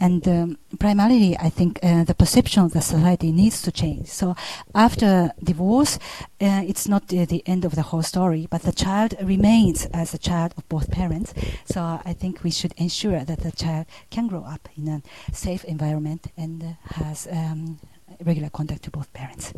[0.00, 4.08] and um, primarily, I think uh, the perception of the society needs to change.
[4.08, 4.34] So,
[4.74, 5.98] after divorce,
[6.40, 10.18] uh, it's not the end of the whole story, but the child remains as a
[10.18, 11.34] child of both parents.
[11.66, 15.02] So, I think we should ensure that the child can grow up in a
[15.34, 17.78] safe environment and uh, has um,
[18.24, 19.52] regular contact to both parents.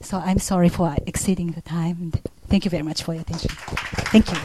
[0.00, 2.12] So, I'm sorry for exceeding the time.
[2.48, 3.50] Thank you very much for your attention.
[4.10, 4.38] Thank you.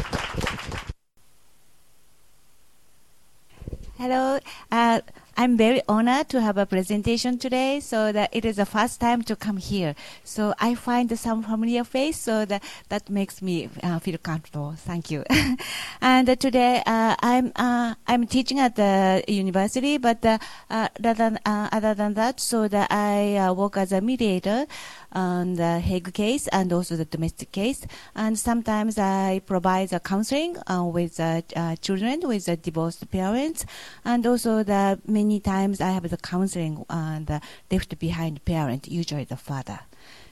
[3.98, 4.40] Hello.
[4.72, 5.02] Uh,
[5.38, 7.80] I'm very honored to have a presentation today.
[7.80, 9.94] So that it is the first time to come here.
[10.24, 12.18] So I find some familiar face.
[12.18, 14.74] So that that makes me uh, feel comfortable.
[14.76, 15.24] Thank you.
[16.02, 21.14] and uh, today uh, I'm uh, I'm teaching at the university, but uh, uh, other
[21.14, 24.66] than other than that, so that I work as a mediator
[25.12, 27.86] on the Hague case and also the domestic case.
[28.16, 33.66] And sometimes I provide the counseling uh, with uh, uh, children with the divorced parents,
[34.06, 39.26] and also the many times I have the counseling on the left behind parent, usually
[39.26, 39.80] the father.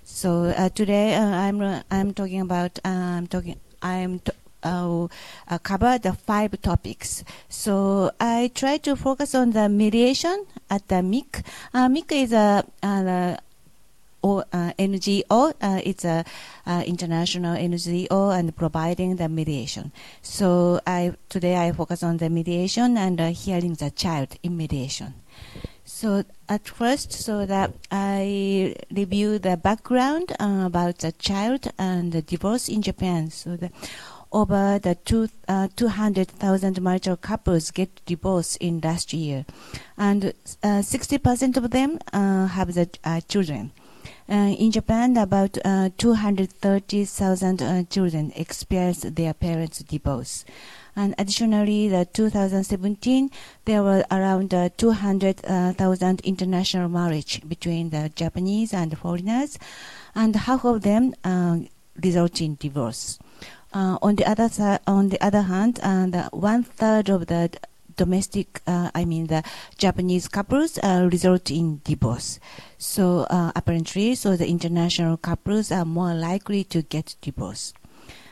[0.04, 4.20] So uh, today uh, I'm uh, I'm talking about I'm talking I'm.
[4.20, 4.32] T-
[4.66, 5.08] uh,
[5.48, 7.24] uh, cover the five topics.
[7.50, 11.44] So I try to focus on the mediation at the MIC.
[11.72, 13.38] Uh, MIC is a, a
[14.26, 15.54] or uh, NGO.
[15.62, 16.26] Uh, it's a
[16.66, 19.92] uh, international NGO and providing the mediation.
[20.24, 25.14] So I today I focus on the mediation and uh, hearing the child in mediation.
[25.84, 32.24] So at first, so that I review the background uh, about the child and the
[32.24, 33.30] divorce in Japan.
[33.30, 33.70] So the
[34.32, 39.46] over the two, uh, 200,000 marital couples get divorced in last year,
[39.98, 43.72] and uh, 60% of them uh, have the uh, children.
[44.28, 50.46] Uh, in Japan, about uh, 230,000 children experience their parents' divorce.
[50.96, 53.30] And additionally, the 2017,
[53.66, 59.60] there were around 200,000 international marriage between the Japanese and foreigners,
[60.16, 61.14] and half of them
[62.02, 63.20] result in divorce.
[63.74, 67.50] Uh, on the other side, on the other hand, and uh, one third of the
[67.96, 69.44] domestic, uh, I mean the
[69.78, 72.40] Japanese couples, uh, result in divorce.
[72.78, 77.74] So uh, apparently, so the international couples are more likely to get divorce.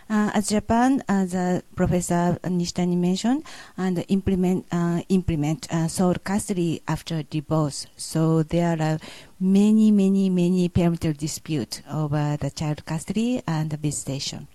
[0.09, 1.33] Uh, as Japan, as
[1.75, 3.43] Professor Nishitani mentioned,
[3.77, 4.65] and implement
[5.09, 7.87] implement sole custody after divorce.
[7.95, 8.99] So there are
[9.39, 14.47] many, many, many parental disputes over the child custody and the visitation.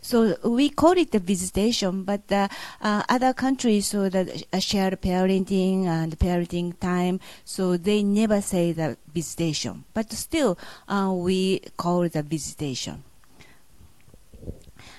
[0.00, 2.48] So we call it the visitation, but uh,
[2.80, 9.84] other countries so that uh, parenting and parenting time, so they never say the visitation,
[9.94, 13.04] but still uh, we call it the visitation.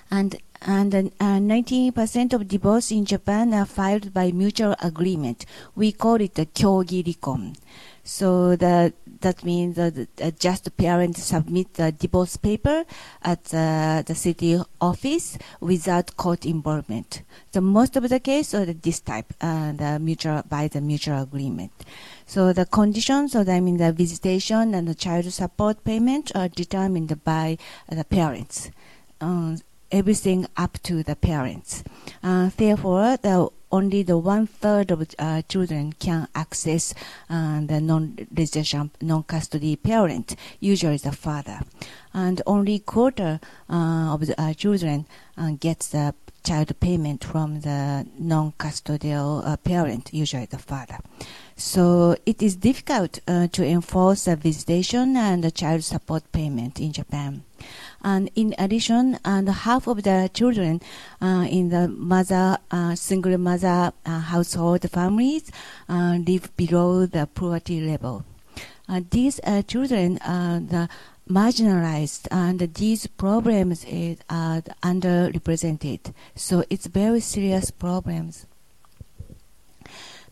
[0.09, 5.45] And and uh, 90% of divorce in Japan are filed by mutual agreement.
[5.75, 7.57] We call it the kyogi rikon.
[8.03, 12.83] So the that means that uh, just parents submit the divorce paper
[13.21, 17.23] at uh, the city office without court involvement.
[17.53, 21.71] So most of the case are this type, uh, the mutual by the mutual agreement.
[22.25, 27.23] So the conditions, of I mean the visitation and the child support payment are determined
[27.23, 27.57] by
[27.89, 28.69] the parents.
[29.21, 29.59] Um,
[29.93, 31.83] everything up to the parents.
[32.21, 36.93] Uh, therefore, the only the one third of uh, children can access
[37.29, 41.59] uh, the non-resident, non-custody parent, usually the father,
[42.13, 43.39] and only quarter
[43.69, 46.13] uh, of the uh, children uh, gets the
[46.43, 50.99] child payment from the non-custodial uh, parent, usually the father.
[51.55, 57.43] So it is difficult to enforce the visitation and the child support payment in Japan.
[58.03, 60.81] And in addition, and half of the children
[61.21, 65.51] uh, in the mother, uh, single mother uh, household families
[65.87, 68.25] live below the poverty level.
[69.09, 70.89] These children are the
[71.29, 73.85] marginalized and these problems
[74.29, 76.13] are underrepresented.
[76.35, 78.45] So it's very serious problems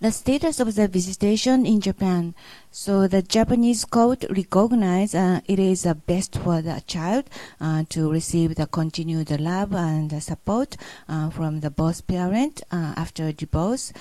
[0.02, 2.34] the status of the visitation in Japan.
[2.72, 7.26] So the Japanese court recognized uh, it is uh, best for the child
[7.62, 10.76] uh, to receive the continued love and support
[11.08, 13.94] uh, from the both parent uh, after divorce.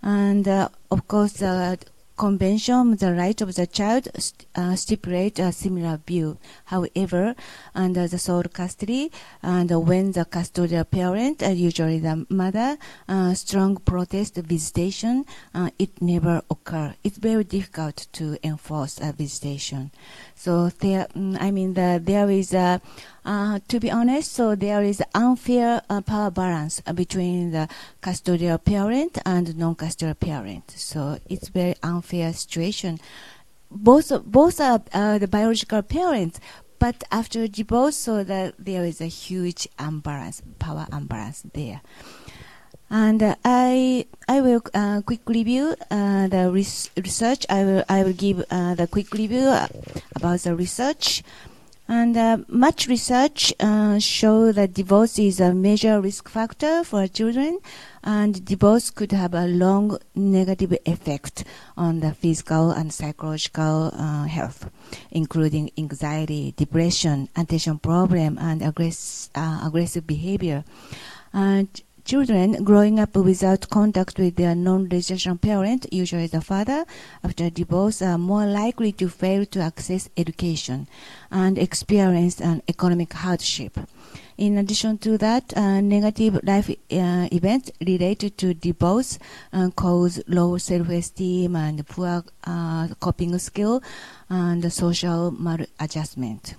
[0.00, 1.78] And uh, of course, the
[2.18, 4.08] Convention on the Right of the Child
[4.56, 6.36] uh, stipulate a similar view.
[6.64, 7.36] However,
[7.76, 12.76] under the sole custody, and when the custodial parent, uh, usually the mother,
[13.08, 16.96] uh, strong protest visitation, uh, it never occur.
[17.04, 19.92] It's very difficult to enforce a visitation.
[20.38, 22.80] So there, mm, I mean, the, there is a
[23.24, 27.68] uh, to be honest, so there is unfair uh, power balance between the
[28.00, 30.70] custodial parent and non-custodial parent.
[30.70, 33.00] So it's very unfair situation.
[33.68, 36.38] Both both are uh, the biological parents,
[36.78, 41.80] but after divorce, so that there is a huge unbalance, power imbalance there.
[42.90, 47.44] And uh, I I will uh, quick review uh, the res- research.
[47.50, 49.52] I will I will give uh, the quick review
[50.16, 51.22] about the research.
[51.90, 57.60] And uh, much research uh, show that divorce is a major risk factor for children,
[58.04, 61.44] and divorce could have a long negative effect
[61.78, 64.68] on the physical and psychological uh, health,
[65.10, 70.64] including anxiety, depression, attention problem, and aggress- uh, aggressive behavior.
[71.32, 71.68] And
[72.08, 76.86] Children growing up without contact with their non-resident parent, usually the father,
[77.22, 80.88] after divorce are more likely to fail to access education
[81.30, 83.78] and experience an economic hardship.
[84.38, 89.18] In addition to that, uh, negative life uh, events related to divorce
[89.52, 93.82] uh, cause low self-esteem and poor uh, coping skill
[94.30, 96.54] and social maladjustment.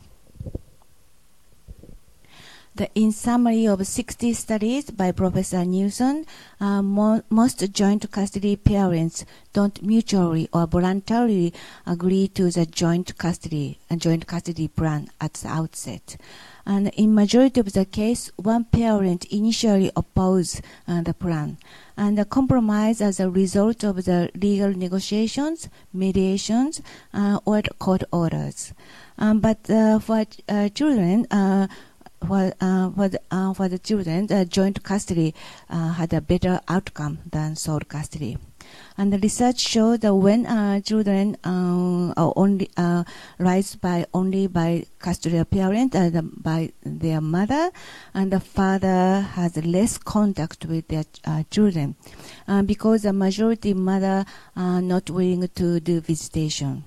[2.80, 6.26] The, in summary of 60 studies by Professor Newson,
[6.62, 11.54] uh, mo- most joint custody parents don't mutually or voluntarily
[11.86, 16.16] agree to the joint custody joint custody plan at the outset.
[16.66, 21.58] And in majority of the case, one parent initially oppose uh, the plan,
[21.98, 26.82] and the compromise as a result of the legal negotiations, mediations,
[27.14, 28.74] uh, or court orders.
[29.18, 31.28] Um, but uh, for uh, children,
[32.28, 35.34] for, uh, for, the, uh, for the children, the joint custody
[35.70, 38.38] uh, had a better outcome than sole custody.
[38.98, 43.04] And the research showed that when uh, children uh, are only uh,
[43.38, 47.72] raised by only by custodial parent uh, by their mother,
[48.14, 51.96] and the father has less contact with their uh, children,
[52.48, 56.84] uh, because the majority mother are not willing to do visitation.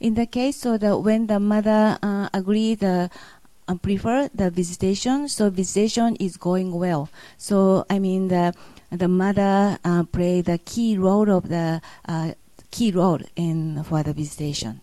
[0.00, 3.10] In the case so that when the mother uh, agree the
[3.68, 7.08] uh, prefer the visitation, so visitation is going well.
[7.38, 8.54] So I mean the
[8.90, 12.32] the mother uh, play the key role of the uh,
[12.70, 14.80] key role in for the visitation.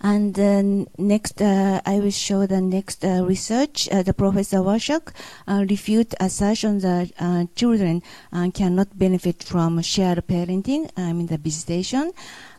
[0.00, 3.88] And then next, uh, I will show the next uh, research.
[3.90, 5.12] Uh, the Professor Warshak
[5.48, 11.38] uh, refute assertions that uh, children uh, cannot benefit from shared parenting, I mean the
[11.38, 12.12] visitation,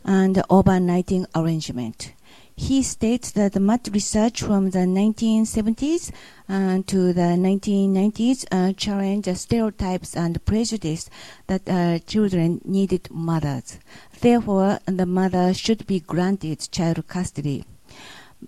[0.04, 2.12] and overnighting arrangement.
[2.58, 6.10] He states that much research from the 1970s
[6.48, 11.08] uh, to the 1990s uh, challenged stereotypes and prejudice
[11.46, 13.78] that uh, children needed mothers.
[14.20, 17.64] Therefore, the mother should be granted child custody.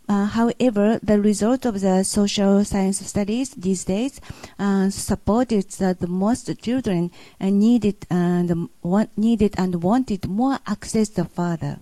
[0.09, 4.21] Uh, however, the result of the social science studies these days
[4.59, 8.69] uh, supported that the most children uh, needed and
[9.17, 11.79] needed and wanted more access to father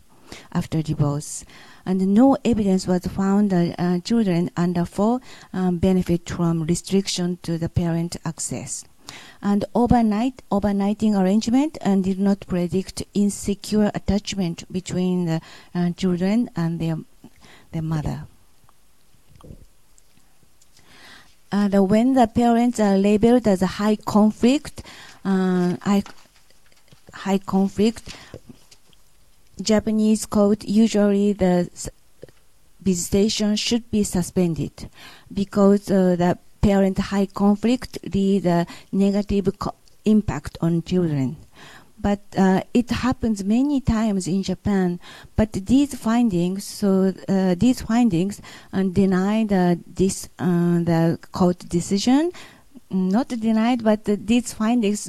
[0.52, 1.44] after divorce
[1.88, 5.20] and no evidence was found that uh, children under four
[5.54, 8.84] um, benefit from restriction to the parent access.
[9.40, 15.40] And overnight, overnighting arrangement and did not predict insecure attachment between the
[15.74, 16.98] uh, children and their,
[17.72, 18.26] their mother.
[21.50, 24.82] The, when the parents are labeled as a high conflict,
[25.24, 26.02] uh, high,
[27.14, 28.14] high conflict,
[29.60, 31.68] Japanese code, usually the
[32.80, 34.88] visitation should be suspended
[35.32, 41.36] because uh, the parent high conflict lead a negative co- impact on children.
[42.00, 45.00] But uh, it happens many times in Japan.
[45.34, 48.40] But these findings, so uh, these findings,
[48.72, 52.30] uh, deny the this uh, the court decision
[52.90, 55.04] not denied, but these findings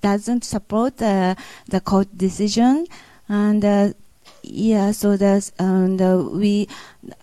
[0.00, 1.34] doesn't support uh,
[1.68, 2.86] the court decision
[3.28, 3.92] and uh,
[4.42, 6.68] yeah, so that's and uh, we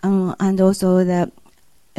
[0.03, 1.31] uh, and also the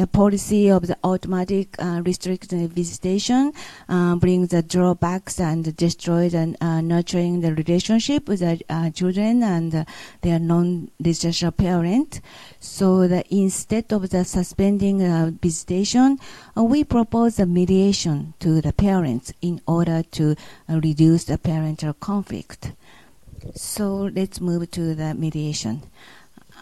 [0.07, 3.53] policy of the automatic uh, restricted visitation
[3.89, 9.43] uh, brings the drawbacks and destroys and uh, nurturing the relationship with the uh, children
[9.43, 9.85] and
[10.21, 12.21] their non-residential parent.
[12.59, 14.99] So that instead of the suspending
[15.41, 16.19] visitation,
[16.55, 20.35] we propose a mediation to the parents in order to
[20.67, 22.71] reduce the parental conflict.
[23.55, 25.83] So let's move to the mediation.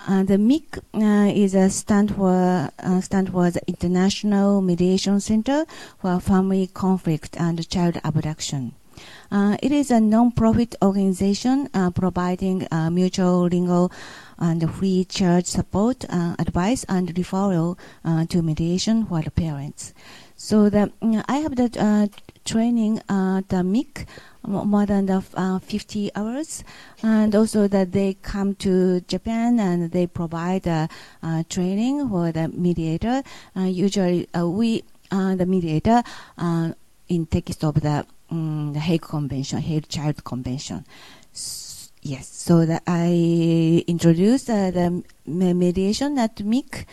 [0.07, 5.65] Uh, the MIC uh, is a stand for uh, stand for the International Mediation Center
[5.99, 8.73] for Family Conflict and Child Abduction.
[9.31, 13.91] Uh, it is a non-profit organization uh, providing uh, mutual legal
[14.37, 16.05] and free church support,
[16.39, 17.77] advice, and referral
[18.29, 19.93] to mediation for the parents.
[20.41, 20.89] So the,
[21.27, 22.09] I have the
[22.45, 24.07] training at the MIC
[24.47, 26.63] more than the, uh, 50 hours.
[27.03, 30.87] And also that they come to Japan and they provide uh,
[31.21, 33.21] uh, training for the mediator.
[33.53, 36.03] Uh, usually uh, we, uh, the mediator,
[37.09, 40.85] in text of the, um, the Hague Convention, Hague Child Convention.
[41.33, 46.87] S- yes, so that I introduced the mediation at MIC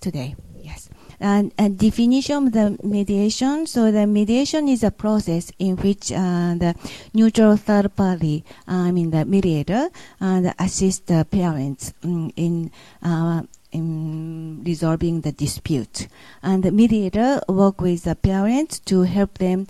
[0.00, 0.36] today.
[0.62, 0.88] Yes
[1.24, 3.66] and, and definition of the mediation.
[3.66, 6.74] So the mediation is a process in which uh, the
[7.14, 9.88] neutral third party, uh, I mean the mediator,
[10.20, 12.70] uh, assist the parents in
[13.02, 16.06] uh, in resolving the dispute.
[16.42, 19.66] And the mediator work with the parents to help them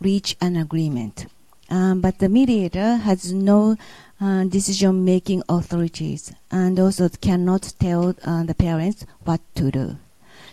[0.00, 1.26] reach an agreement.
[1.68, 3.76] Um, but the mediator has no
[4.20, 9.96] uh, decision-making authorities and also cannot tell uh, the parents what to do.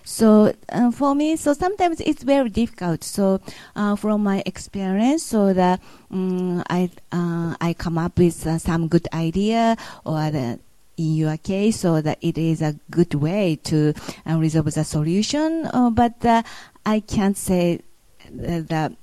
[0.03, 3.03] So uh, for me, so sometimes it's very difficult.
[3.03, 3.39] So
[3.75, 5.79] uh, from my experience, so that
[6.09, 10.59] um, I uh, I come up with uh, some good idea or the
[10.97, 13.93] in your case, so that it is a good way to
[14.29, 15.67] uh, resolve the solution.
[15.73, 16.45] Uh, but
[16.85, 17.81] I can't say
[18.29, 18.93] that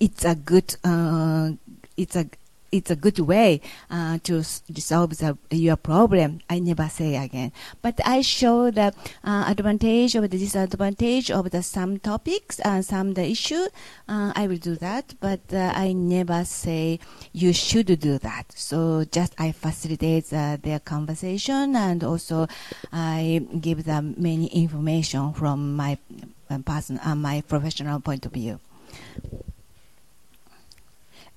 [0.00, 0.76] it's a good
[1.96, 2.26] it's a
[2.72, 3.60] it's a good way
[3.90, 6.40] uh, to s- resolve the, your problem.
[6.48, 7.52] I never say again,
[7.82, 13.12] but I show the uh, advantage or the disadvantage of the some topics and some
[13.14, 13.66] the issue.
[14.08, 16.98] Uh, I will do that, but uh, I never say
[17.32, 18.46] you should do that.
[18.54, 22.48] So just I facilitate uh, their conversation and also
[22.92, 25.98] I give them many information from my
[26.50, 28.60] uh, person, uh, my professional point of view.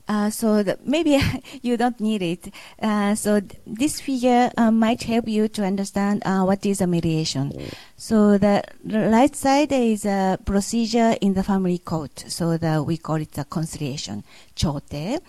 [0.08, 1.20] Uh, so the, maybe
[1.62, 2.54] you don't need it.
[2.82, 6.88] Uh, so th- this figure uh, might help you to understand uh, what is a
[6.88, 7.52] mediation.
[7.98, 12.26] So the, right side is a procedure in the family court.
[12.28, 14.24] So the, we call it the conciliation,
[14.56, 15.20] chotei.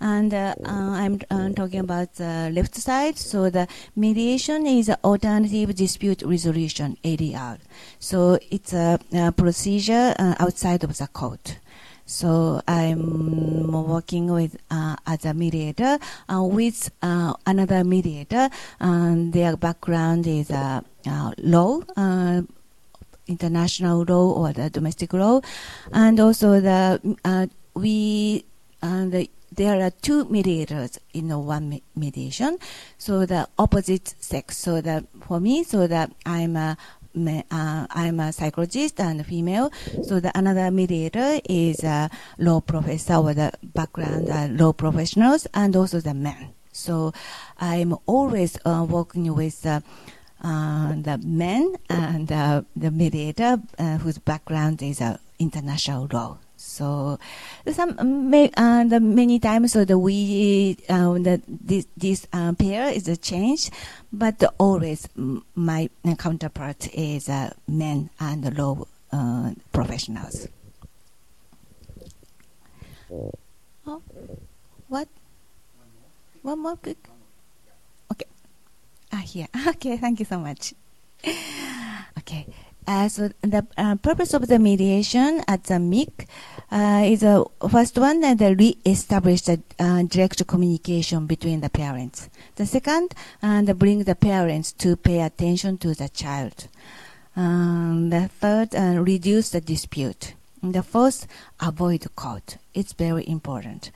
[0.00, 3.16] And uh, uh, I'm uh, talking about the left side.
[3.18, 7.58] So the mediation is alternative dispute resolution, ADR.
[8.00, 11.58] So it's a, a procedure uh, outside of the court.
[12.06, 15.98] So I'm working with uh, as a mediator
[16.28, 18.50] uh, with uh, another mediator.
[18.80, 22.42] And their background is uh, uh, law, uh,
[23.26, 25.40] international law or the domestic law,
[25.92, 28.44] and also the uh, we
[28.82, 32.58] the there are two mediators in one me- mediation.
[32.98, 34.56] So the opposite sex.
[34.58, 36.76] So that for me, so that I'm a
[37.16, 39.70] uh, I'm a psychologist and female.
[40.02, 45.76] So the another mediator is a law professor with a background uh, law professionals and
[45.76, 46.54] also the men.
[46.72, 47.12] So
[47.58, 49.80] I'm always uh, working with uh,
[50.42, 56.38] uh, the men and uh, the mediator uh, whose background is uh, international law.
[56.74, 57.18] So
[57.70, 62.88] some may, uh, the many times so the we uh, the this, this uh, pair
[62.88, 63.70] is a change,
[64.12, 65.08] but always
[65.54, 70.48] my counterpart is uh, men and law uh, professionals.
[73.86, 74.02] Oh,
[74.88, 75.08] what?
[76.42, 76.98] One more quick.
[78.12, 78.26] Okay.
[79.12, 79.48] Ah, here.
[79.78, 80.74] Okay, thank you so much.
[82.18, 82.46] Okay.
[82.86, 86.26] Uh, so the uh, purpose of the mediation at the MIC
[86.70, 92.28] uh, is the first one that uh, re-establish the uh, direct communication between the parents.
[92.56, 96.68] The second, uh, the bring the parents to pay attention to the child.
[97.36, 100.34] Um, the third, uh, reduce the dispute.
[100.62, 101.26] And the fourth,
[101.60, 102.58] avoid court.
[102.74, 103.90] It's very important.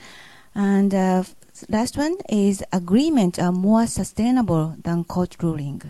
[0.55, 1.24] And uh,
[1.68, 5.82] last one is agreement are more sustainable than court ruling.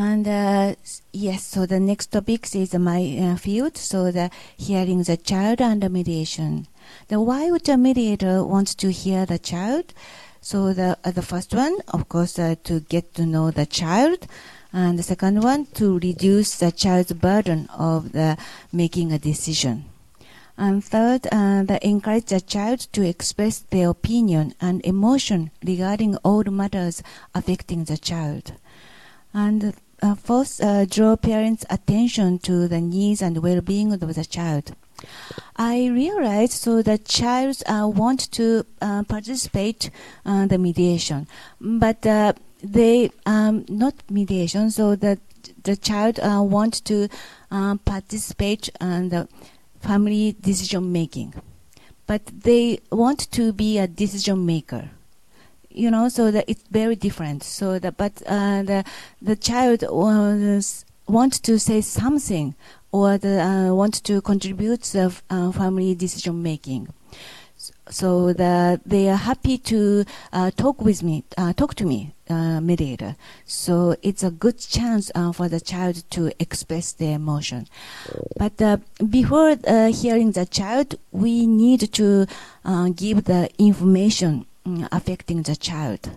[0.00, 0.76] And uh,
[1.12, 3.76] yes, so the next topic is my uh, field.
[3.76, 6.68] So the hearing the child the mediation.
[7.08, 9.92] The why would the mediator want to hear the child?
[10.40, 14.28] So the uh, the first one, of course, uh, to get to know the child,
[14.72, 18.38] and the second one to reduce the child's burden of the
[18.70, 19.86] making a decision.
[20.56, 26.44] And third, uh, the encourage the child to express their opinion and emotion regarding all
[26.44, 27.02] matters
[27.34, 28.52] affecting the child.
[29.34, 34.74] And uh, fourth, uh, draw parents' attention to the needs and well-being of the child.
[35.56, 39.90] I realized so the child uh, want to uh, participate
[40.24, 41.26] uh, the mediation,
[41.60, 42.32] but uh,
[42.62, 44.70] they um, not mediation.
[44.70, 45.18] So the
[45.62, 47.08] the child uh, want to
[47.50, 49.28] uh, participate in the
[49.80, 51.34] family decision making,
[52.06, 54.90] but they want to be a decision maker
[55.78, 58.84] you know so that it's very different so that but uh, the
[59.22, 62.54] the child was want to say something
[62.92, 66.88] or the, uh, want to contribute to uh, family decision making
[67.90, 72.60] so that they are happy to uh, talk with me, uh, talk to me, uh,
[72.60, 73.16] mediator.
[73.46, 77.66] So it's a good chance uh, for the child to express their emotion.
[78.36, 79.56] But before
[79.90, 82.26] hearing the child, we need to
[82.94, 84.46] give the information
[84.92, 86.10] affecting the child.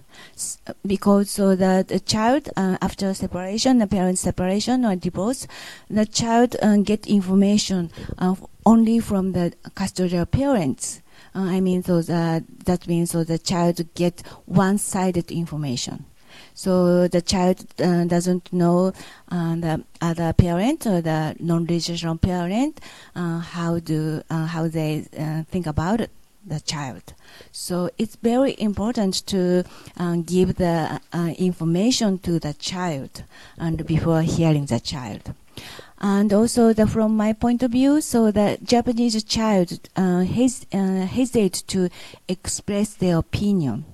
[0.86, 5.47] Because so that the child uh, after separation the parent separation or divorce
[5.89, 8.36] the child uh, get information uh,
[8.66, 11.02] only from the custodial parents.
[11.36, 16.06] Uh, i mean so that that means so the child get one-sided information.
[16.54, 18.93] So the child uh, doesn't know
[19.30, 22.80] uh, the other parent or the non-relational parent
[23.16, 25.06] uh, how do uh, how they
[25.49, 26.12] think about it
[26.46, 27.14] the child.
[27.52, 29.64] So it's very important to
[29.98, 33.24] uh, give the uh, information to the child
[33.58, 35.34] and before hearing the child.
[36.00, 41.06] And also, the, from my point of view, so the Japanese child uh, hes- uh,
[41.06, 41.89] hesitate to
[42.28, 43.86] express their opinion.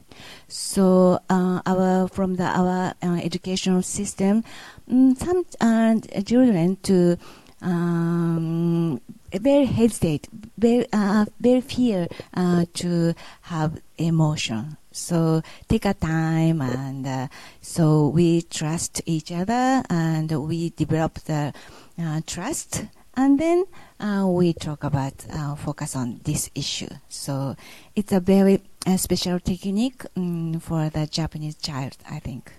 [0.47, 4.43] So uh, our from the our uh, educational system,
[4.89, 7.17] mm, some uh, children to
[7.61, 9.01] um,
[9.33, 14.77] very hesitate, very uh, very fear uh, to have emotion.
[14.91, 17.27] So take a time, and uh,
[17.61, 21.53] so we trust each other, and we develop the
[22.01, 23.65] uh, trust, and then
[23.99, 26.89] uh, we talk about uh, focus on this issue.
[27.09, 27.55] So
[27.95, 28.63] it's a very
[28.97, 32.51] special technique um, for the Japanese child, I think.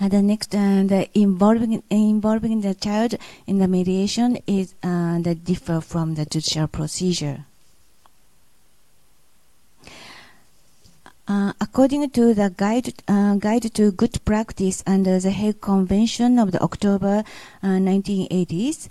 [0.00, 3.14] And the next, uh, the involving involving the child
[3.46, 7.44] in the mediation is uh, that differ from the judicial procedure.
[11.26, 16.52] Uh, according to the guide, uh, guide to good practice under the Hague Convention of
[16.52, 17.24] the October
[17.62, 18.88] uh, 1980s,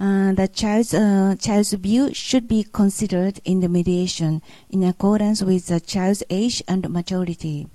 [0.00, 5.66] uh, the child's, uh, child's view should be considered in the mediation in accordance with
[5.66, 7.68] the child's age and maturity.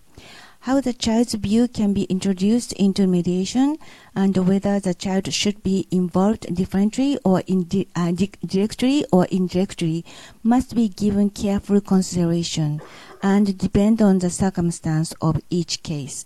[0.64, 3.76] How the child's view can be introduced into mediation
[4.16, 10.06] and whether the child should be involved differently or uh, di- directly or indirectly
[10.42, 12.82] must be given careful consideration
[13.22, 16.24] and depend on the circumstance of each case.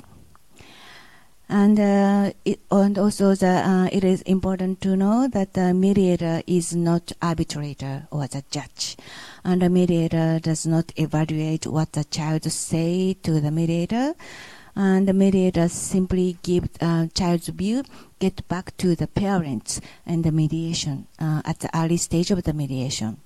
[1.50, 6.44] And, uh, it, and also the, uh, it is important to know that the mediator
[6.46, 8.98] is not arbitrator or the judge.
[9.48, 14.14] And the mediator does not evaluate what the child say to the mediator.
[14.76, 17.86] And the mediator simply give uh, child's view,
[18.20, 22.52] get back to the parents and the mediation uh, at the early stage of the
[22.52, 23.22] mediation.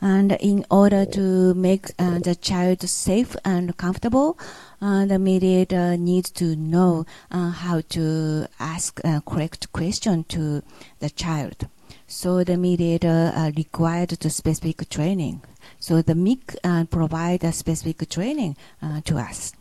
[0.00, 4.38] And in order to make uh, the child safe and comfortable,
[4.80, 10.62] uh, the mediator needs to know uh, how to ask a correct question to
[11.00, 11.68] the child.
[12.08, 15.42] So the mediator uh, required to specific training.
[15.78, 19.52] So the MIC uh, provide a specific training uh, to us.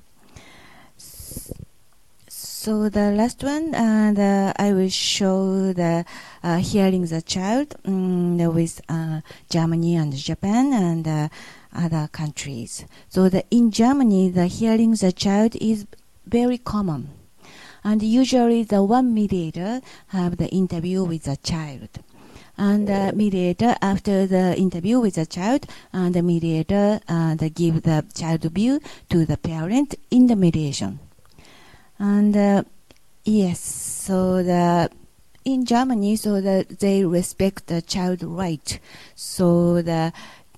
[2.67, 6.05] So the last one, uh, I will show the
[6.41, 11.29] uh, hearing the child um, with uh, Germany and Japan and uh,
[11.73, 12.85] other countries.
[13.09, 15.85] So the, in Germany, the hearing the child is
[16.25, 17.09] very common,
[17.83, 21.89] and usually the one mediator have the interview with the child.
[22.57, 28.03] And the mediator, after the interview with the child, and the mediator uh, give the
[28.15, 28.79] child view
[29.09, 30.99] to the parent in the mediation.
[31.99, 32.63] And uh,
[33.23, 34.89] yes, so the
[35.45, 38.79] in Germany, so that they respect the child right.
[39.15, 40.11] So the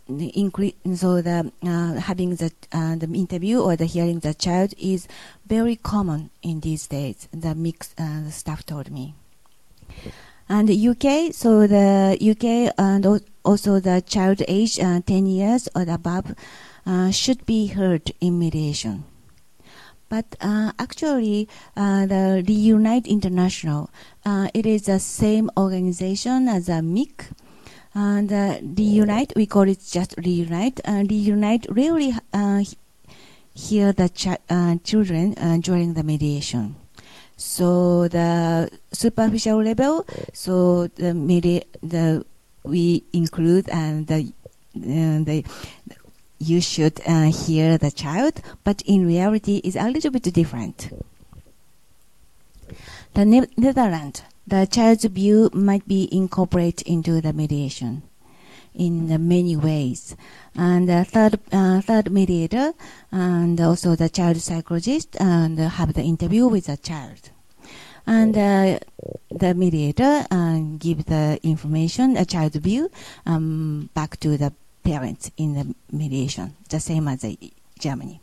[0.07, 4.73] the incre- so the uh, having the uh, the interview or the hearing the child
[4.79, 5.07] is
[5.45, 7.27] very common in these days.
[7.31, 9.13] The mix uh, the staff told me.
[10.49, 13.05] And UK, so the UK and
[13.45, 16.33] also the child age uh, 10 years or above
[16.87, 19.03] uh, should be heard in mediation.
[20.09, 21.47] But uh, actually,
[21.77, 23.91] uh, the Reunite International,
[24.25, 27.25] uh, it is the same organization as a MIC.
[27.93, 30.79] And uh, Reunite, we call it just Reunite.
[30.85, 32.15] Reunite really
[33.53, 36.75] hear the uh, children during the mediation.
[37.39, 42.25] So the superficial level, so the medi- the
[42.63, 44.33] we include and the
[44.75, 45.45] the
[46.37, 50.91] you should uh, hear the child, but in reality, is a little bit different.
[53.13, 58.03] The ne- Netherlands, the child's view might be incorporated into the mediation
[58.73, 60.15] in uh, many ways.
[60.55, 62.73] And the third, uh, third mediator,
[63.11, 67.31] and also the child psychologist, and have the interview with the child.
[68.05, 68.79] And uh,
[69.29, 72.89] the mediator uh, give the information, a child view,
[73.25, 74.51] um, back to the
[74.83, 77.33] parents in the mediation, the same as uh,
[77.77, 78.19] Germany.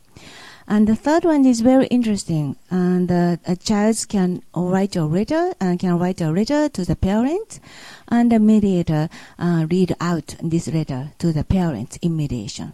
[0.67, 2.57] And the third one is very interesting.
[2.69, 6.95] And uh, a child can write a letter and can write a letter to the
[6.95, 7.61] parents,
[8.09, 9.07] and the mediator
[9.39, 12.73] uh, read out this letter to the parents in mediation.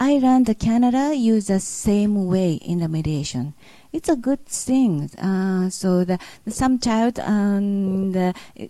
[0.00, 3.54] Ireland, Canada use the same way in the mediation.
[3.92, 5.10] It's a good thing.
[5.18, 6.18] Uh, so the,
[6.48, 8.12] some child um,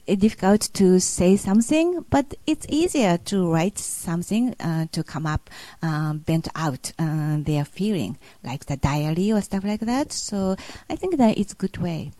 [0.06, 5.48] difficult to say something, but it's easier to write something uh, to come up,
[5.80, 10.12] um, bent out uh, their feeling, like the diary or stuff like that.
[10.12, 10.56] So
[10.90, 12.10] I think that it's a good way.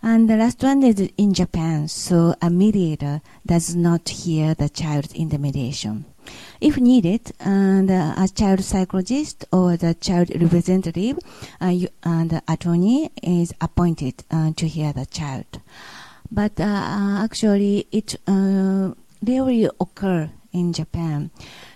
[0.00, 1.88] And the last one is in Japan.
[1.88, 6.04] So a mediator does not hear the child in the mediation.
[6.60, 11.18] If needed, and uh, a child psychologist or the child representative
[11.60, 15.60] uh, you, and the attorney is appointed uh, to hear the child.
[16.30, 18.92] but uh, uh, actually it uh,
[19.26, 21.30] rarely occur in Japan.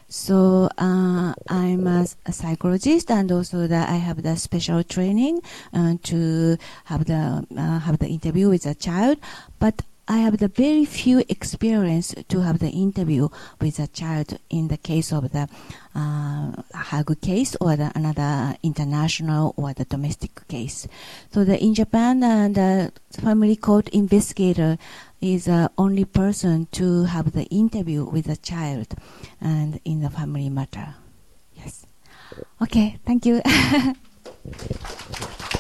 [0.09, 5.41] So uh, I'm a, a, psychologist, and also that I have the special training
[5.73, 9.19] uh, to have the uh, have the interview with a child.
[9.61, 13.29] But I have the very few experience to have the interview
[13.61, 15.49] with a child in the case of the
[15.95, 20.89] uh, Hague case or the another international or the domestic case.
[21.33, 24.79] So the, in Japan, uh, the family court investigator
[25.21, 28.97] is the only person to have the interview with a child
[29.41, 30.97] and in the family matter.
[31.55, 31.87] Yes.
[32.61, 33.43] Okay, thank you.